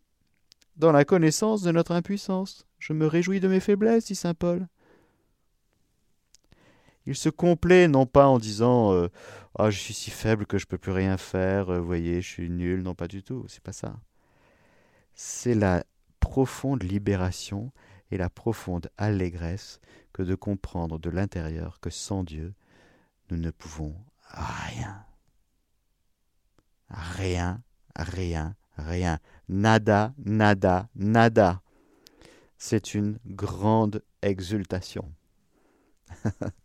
[0.75, 2.65] dans la connaissance de notre impuissance.
[2.79, 4.67] Je me réjouis de mes faiblesses, dit saint Paul.
[7.05, 9.09] Il se complaît non pas en disant euh,
[9.57, 12.27] Ah, je suis si faible que je peux plus rien faire, vous euh, voyez, je
[12.27, 12.81] suis nul.
[12.81, 13.99] Non, pas du tout, c'est pas ça.
[15.13, 15.83] C'est la
[16.19, 17.71] profonde libération
[18.11, 19.79] et la profonde allégresse
[20.13, 22.53] que de comprendre de l'intérieur que sans Dieu,
[23.29, 23.95] nous ne pouvons
[24.31, 25.05] rien.
[26.89, 27.61] Rien
[27.95, 29.19] rien, rien.
[29.47, 31.61] Nada, nada, nada.
[32.57, 35.11] C'est une grande exultation.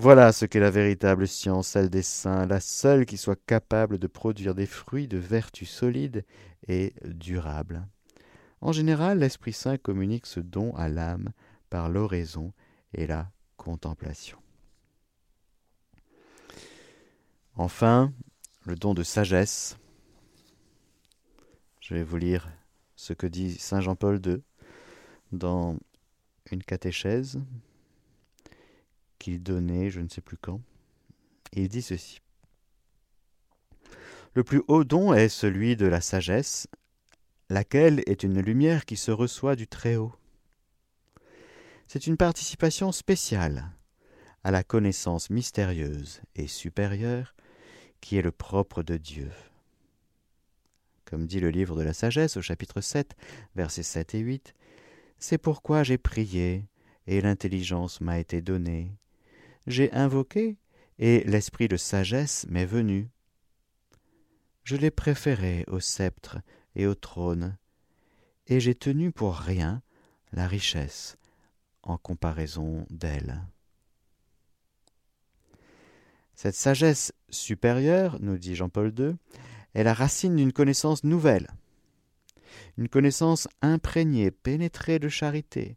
[0.00, 4.06] voilà ce qu'est la véritable science, celle des saints, la seule qui soit capable de
[4.06, 6.24] produire des fruits de vertu solide
[6.68, 7.84] et durable.
[8.60, 11.32] En général, l'Esprit Saint communique ce don à l'âme
[11.68, 12.52] par l'oraison
[12.94, 14.38] et la contemplation.
[17.56, 18.12] Enfin,
[18.66, 19.78] le don de sagesse.
[21.80, 22.48] Je vais vous lire
[22.94, 24.42] ce que dit Saint Jean-Paul II
[25.32, 25.76] dans
[26.52, 27.40] une catéchèse
[29.18, 30.60] qu'il donnait, je ne sais plus quand.
[31.52, 32.20] Il dit ceci.
[34.34, 36.68] Le plus haut don est celui de la sagesse,
[37.50, 40.12] laquelle est une lumière qui se reçoit du Très-Haut.
[41.86, 43.72] C'est une participation spéciale
[44.44, 47.34] à la connaissance mystérieuse et supérieure
[48.00, 49.30] qui est le propre de Dieu.
[51.04, 53.16] Comme dit le livre de la sagesse au chapitre 7,
[53.56, 54.54] versets 7 et 8,
[55.18, 56.66] C'est pourquoi j'ai prié,
[57.06, 58.92] et l'intelligence m'a été donnée.
[59.68, 60.56] J'ai invoqué,
[60.98, 63.10] et l'esprit de sagesse m'est venu.
[64.64, 66.38] Je l'ai préféré au sceptre
[66.74, 67.58] et au trône,
[68.46, 69.82] et j'ai tenu pour rien
[70.32, 71.18] la richesse
[71.82, 73.42] en comparaison d'elle.
[76.32, 79.16] Cette sagesse supérieure, nous dit Jean-Paul II,
[79.74, 81.50] est la racine d'une connaissance nouvelle,
[82.78, 85.76] une connaissance imprégnée, pénétrée de charité,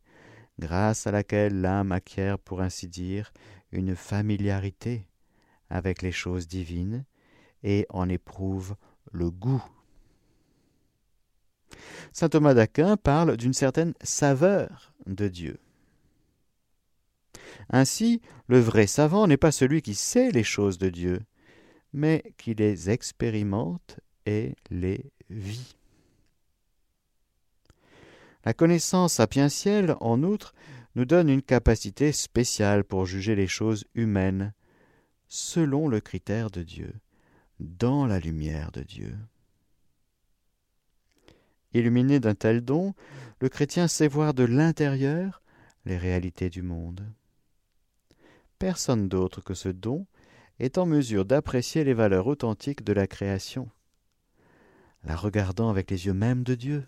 [0.60, 3.34] grâce à laquelle l'âme acquiert, pour ainsi dire,
[3.72, 5.06] une familiarité
[5.70, 7.06] avec les choses divines
[7.64, 8.76] et en éprouve
[9.12, 9.64] le goût.
[12.12, 15.60] Saint Thomas d'Aquin parle d'une certaine saveur de Dieu.
[17.70, 21.22] Ainsi, le vrai savant n'est pas celui qui sait les choses de Dieu,
[21.94, 25.76] mais qui les expérimente et les vit.
[28.44, 30.54] La connaissance sapientielle, en outre,
[30.96, 34.54] nous donne une capacité spéciale pour juger les choses humaines,
[35.28, 36.94] selon le critère de Dieu,
[37.60, 39.16] dans la lumière de Dieu.
[41.74, 42.94] Illuminé d'un tel don,
[43.40, 45.42] le chrétien sait voir de l'intérieur
[45.86, 47.06] les réalités du monde.
[48.60, 50.06] Personne d'autre que ce don
[50.60, 53.70] est en mesure d'apprécier les valeurs authentiques de la création,
[55.04, 56.88] la regardant avec les yeux mêmes de Dieu.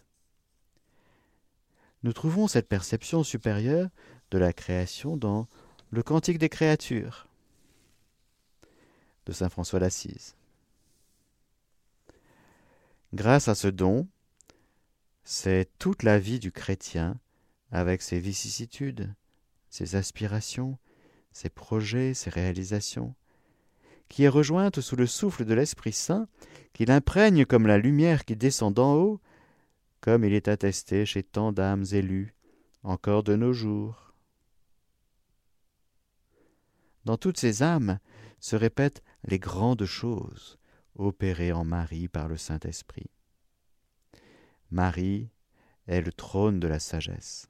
[2.04, 3.90] Nous trouvons cette perception supérieure
[4.32, 5.48] de la création dans
[5.90, 7.28] le Cantique des créatures
[9.26, 10.36] de saint François d'Assise.
[13.14, 14.08] Grâce à ce don,
[15.24, 17.16] c'est toute la vie du chrétien
[17.72, 19.14] avec ses vicissitudes,
[19.70, 20.78] ses aspirations,
[21.32, 23.16] ses projets, ses réalisations,
[24.10, 26.28] qui est rejointe sous le souffle de l'Esprit Saint,
[26.74, 29.22] qui l'imprègne comme la lumière qui descend d'en haut,
[30.04, 32.36] comme il est attesté chez tant d'âmes élues,
[32.84, 34.14] encore de nos jours.
[37.06, 38.00] Dans toutes ces âmes
[38.42, 40.60] se répètent les grandes choses
[40.96, 43.10] opérées en Marie par le Saint-Esprit.
[44.72, 45.30] Marie
[45.88, 47.48] est le trône de la sagesse,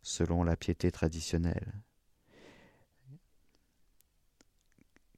[0.00, 1.74] selon la piété traditionnelle.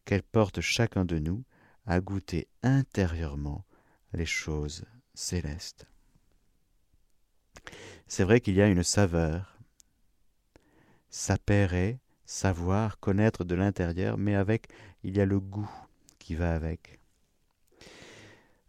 [0.04, 1.44] qu'elle porte chacun de nous
[1.86, 3.64] à goûter intérieurement
[4.12, 5.86] les choses célestes.
[8.06, 9.58] C'est vrai qu'il y a une saveur.
[11.10, 14.68] Sapérer, savoir, connaître de l'intérieur, mais avec,
[15.02, 15.70] il y a le goût
[16.18, 17.00] qui va avec.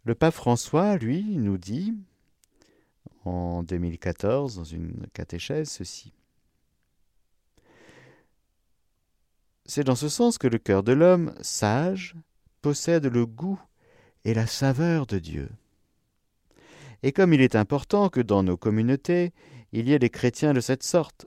[0.04, 1.94] Le pape François, lui, nous dit,
[3.24, 6.12] en 2014, dans une catéchèse, ceci.
[9.66, 12.14] C'est dans ce sens que le cœur de l'homme sage
[12.60, 13.60] possède le goût
[14.24, 15.48] et la saveur de Dieu.
[17.04, 19.34] Et comme il est important que dans nos communautés
[19.72, 21.26] il y ait des chrétiens de cette sorte,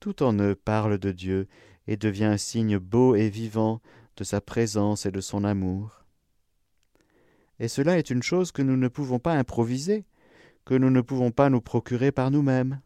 [0.00, 1.46] tout en eux parle de Dieu
[1.86, 3.80] et devient un signe beau et vivant
[4.16, 6.04] de sa présence et de son amour.
[7.60, 10.04] Et cela est une chose que nous ne pouvons pas improviser,
[10.64, 12.80] que nous ne pouvons pas nous procurer par nous-mêmes.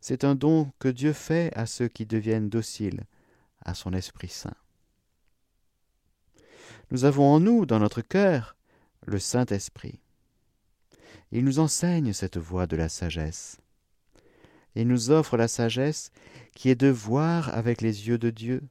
[0.00, 3.04] C'est un don que Dieu fait à ceux qui deviennent dociles
[3.64, 4.56] à son Esprit Saint.
[6.90, 8.56] Nous avons en nous, dans notre cœur,
[9.06, 10.01] le Saint-Esprit.
[11.32, 13.58] Il nous enseigne cette voie de la sagesse.
[14.74, 16.12] Il nous offre la sagesse
[16.54, 18.62] qui est de voir avec les yeux de Dieu,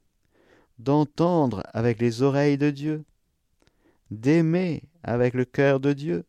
[0.80, 3.04] d'entendre avec les oreilles de Dieu,
[4.12, 6.24] d'aimer avec le cœur de Dieu,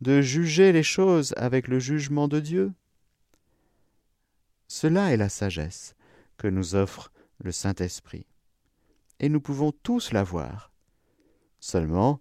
[0.00, 2.72] de juger les choses avec le jugement de Dieu,
[4.66, 5.94] cela est la sagesse
[6.38, 8.26] que nous offre le Saint-Esprit.
[9.20, 10.72] Et nous pouvons tous l'avoir.
[11.60, 12.20] Seulement,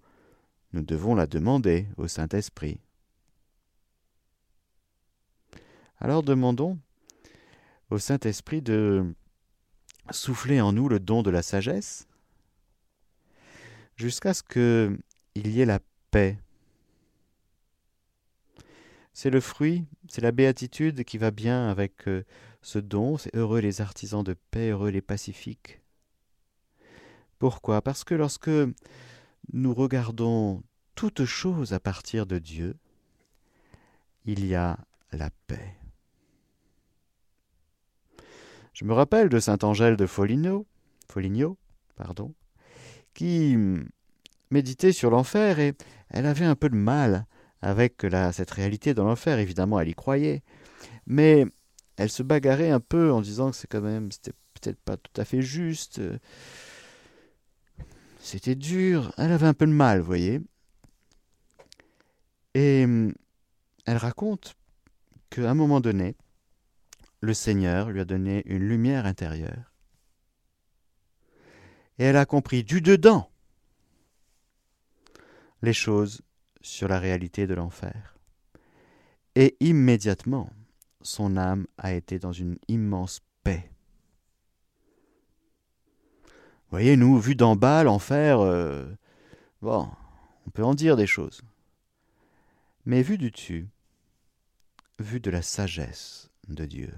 [0.74, 2.80] nous devons la demander au Saint-Esprit.
[6.00, 6.80] Alors demandons
[7.90, 9.14] au Saint-Esprit de
[10.12, 12.08] souffler en nous le don de la sagesse
[13.96, 16.38] jusqu'à ce qu'il y ait la paix
[19.14, 22.24] c'est le fruit, c'est la béatitude qui va bien avec euh,
[22.62, 23.18] ce don.
[23.18, 25.82] C'est heureux les artisans de paix, heureux les pacifiques.
[27.38, 27.82] Pourquoi?
[27.82, 28.50] Parce que lorsque
[29.54, 30.64] nous regardons
[30.96, 32.76] toute chose à partir de Dieu,
[34.26, 34.78] il y a
[35.12, 35.76] la paix.
[38.74, 40.66] Je me rappelle de saint Angèle de Foligno,
[41.12, 41.58] Foligno
[41.96, 42.34] pardon,
[43.14, 43.58] qui
[44.50, 45.74] méditait sur l'enfer et
[46.10, 47.26] elle avait un peu de mal
[47.62, 49.40] avec la, cette réalité dans l'enfer.
[49.40, 50.42] Évidemment, elle y croyait,
[51.06, 51.46] mais
[51.98, 55.22] elle se bagarrait un peu en disant que c'est quand même, c'était peut-être pas tout
[55.22, 56.02] à fait juste.
[58.22, 60.42] C'était dur, elle avait un peu de mal, vous voyez.
[62.54, 63.14] Et hum,
[63.86, 64.56] elle raconte
[65.30, 66.16] qu'à un moment donné,
[67.20, 69.74] le Seigneur lui a donné une lumière intérieure.
[71.98, 73.30] Et elle a compris du dedans
[75.62, 76.22] les choses
[76.62, 78.18] sur la réalité de l'enfer.
[79.36, 80.50] Et immédiatement,
[81.02, 83.71] son âme a été dans une immense paix.
[86.72, 88.86] Voyez, nous, vu d'en bas, l'enfer, euh,
[89.62, 89.90] bon,
[90.48, 91.42] on peut en dire des choses.
[92.86, 93.68] Mais vu du dessus,
[94.98, 96.94] vu de la sagesse de Dieu,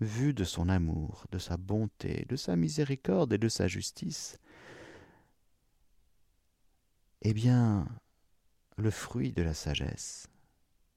[0.00, 4.40] vu de son amour, de sa bonté, de sa miséricorde et de sa justice,
[7.22, 7.86] eh bien,
[8.76, 10.26] le fruit de la sagesse,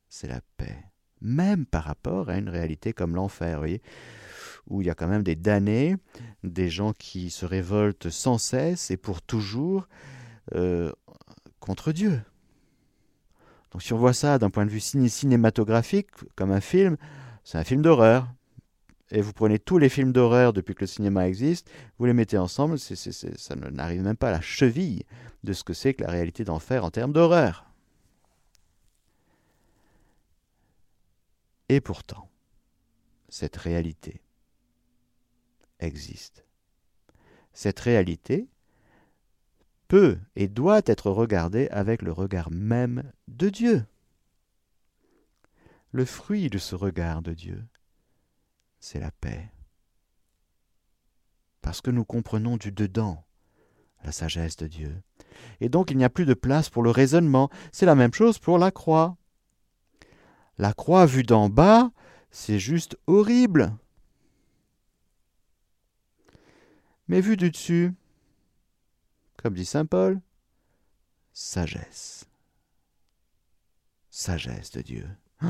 [0.09, 0.83] c'est la paix,
[1.21, 3.83] même par rapport à une réalité comme l'enfer, voyez,
[4.67, 5.95] où il y a quand même des damnés,
[6.43, 9.87] des gens qui se révoltent sans cesse et pour toujours
[10.55, 10.91] euh,
[11.59, 12.21] contre Dieu.
[13.71, 16.97] Donc si on voit ça d'un point de vue cinématographique, comme un film,
[17.43, 18.27] c'est un film d'horreur.
[19.13, 22.37] Et vous prenez tous les films d'horreur depuis que le cinéma existe, vous les mettez
[22.37, 25.03] ensemble, ça n'arrive même pas à la cheville
[25.43, 27.65] de ce que c'est que la réalité d'enfer en termes d'horreur.
[31.67, 32.29] Et pourtant,
[33.27, 34.21] cette réalité
[35.81, 36.45] existe.
[37.53, 38.47] Cette réalité
[39.87, 43.85] peut et doit être regardée avec le regard même de Dieu.
[45.91, 47.65] Le fruit de ce regard de Dieu,
[48.79, 49.51] c'est la paix.
[51.61, 53.25] Parce que nous comprenons du dedans
[54.03, 55.01] la sagesse de Dieu.
[55.59, 57.49] Et donc il n'y a plus de place pour le raisonnement.
[57.71, 59.17] C'est la même chose pour la croix.
[60.57, 61.91] La croix vue d'en bas,
[62.29, 63.73] c'est juste horrible.
[67.11, 67.93] Mais vue du dessus,
[69.35, 70.21] comme dit Saint Paul,
[71.33, 72.25] sagesse.
[74.09, 75.09] Sagesse de Dieu.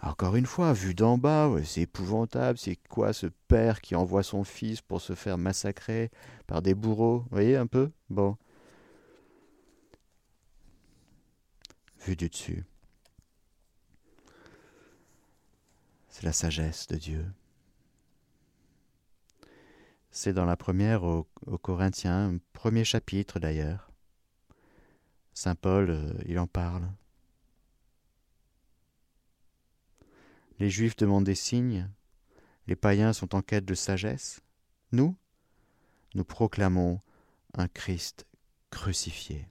[0.00, 2.58] Encore une fois, vu d'en bas, c'est épouvantable.
[2.58, 6.12] C'est quoi ce père qui envoie son fils pour se faire massacrer
[6.46, 7.90] par des bourreaux Vous voyez un peu?
[8.08, 8.36] Bon.
[12.06, 12.64] Vu du dessus.
[16.08, 17.26] C'est la sagesse de Dieu.
[20.16, 21.26] C'est dans la première aux,
[21.60, 23.90] Corinthiens, premier chapitre d'ailleurs.
[25.32, 26.88] Saint Paul, euh, il en parle.
[30.60, 31.90] Les Juifs demandent des signes,
[32.68, 34.40] les païens sont en quête de sagesse.
[34.92, 35.16] Nous,
[36.14, 37.00] nous proclamons
[37.54, 38.24] un Christ
[38.70, 39.48] crucifié.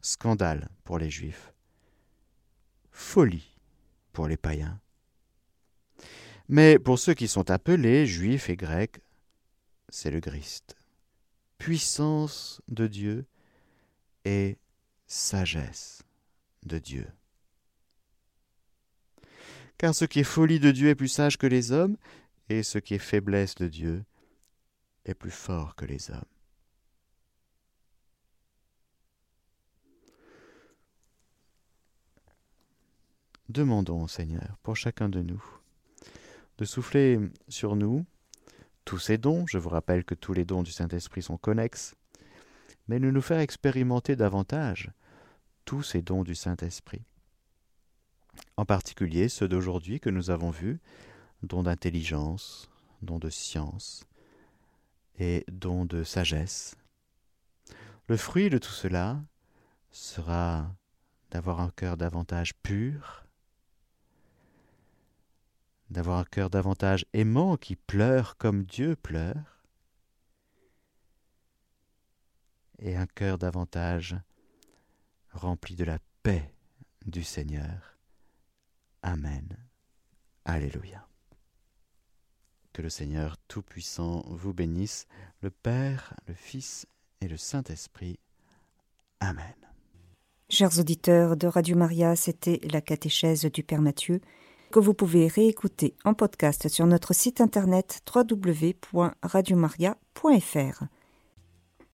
[0.00, 1.52] Scandale pour les Juifs,
[2.90, 3.56] folie
[4.12, 4.80] pour les païens.
[6.48, 9.00] Mais pour ceux qui sont appelés, juifs et grecs,
[9.88, 10.76] c'est le Christ.
[11.58, 13.26] Puissance de Dieu
[14.24, 14.58] et
[15.06, 16.02] sagesse
[16.64, 17.06] de Dieu.
[19.78, 21.96] Car ce qui est folie de Dieu est plus sage que les hommes,
[22.48, 24.04] et ce qui est faiblesse de Dieu
[25.04, 26.22] est plus fort que les hommes.
[33.48, 35.42] Demandons au Seigneur, pour chacun de nous,
[36.58, 38.04] de souffler sur nous
[38.84, 39.46] tous ces dons.
[39.46, 41.94] Je vous rappelle que tous les dons du Saint-Esprit sont connexes,
[42.88, 44.90] mais de nous faire expérimenter davantage
[45.64, 47.02] tous ces dons du Saint-Esprit
[48.56, 50.80] en particulier ceux d'aujourd'hui que nous avons vus,
[51.42, 52.70] dons d'intelligence,
[53.02, 54.04] dons de science
[55.18, 56.76] et dons de sagesse.
[58.08, 59.22] Le fruit de tout cela
[59.90, 60.74] sera
[61.30, 63.25] d'avoir un cœur davantage pur,
[65.90, 69.64] d'avoir un cœur davantage aimant qui pleure comme Dieu pleure,
[72.78, 74.16] et un cœur davantage
[75.32, 76.52] rempli de la paix
[77.06, 77.96] du Seigneur
[79.06, 79.56] Amen.
[80.44, 81.06] Alléluia.
[82.72, 85.06] Que le Seigneur Tout-Puissant vous bénisse,
[85.42, 86.88] le Père, le Fils
[87.20, 88.18] et le Saint-Esprit.
[89.20, 89.54] Amen.
[90.48, 94.20] Chers auditeurs de Radio Maria, c'était la catéchèse du Père Mathieu
[94.76, 100.82] que vous pouvez réécouter en podcast sur notre site internet www.radiomaria.fr.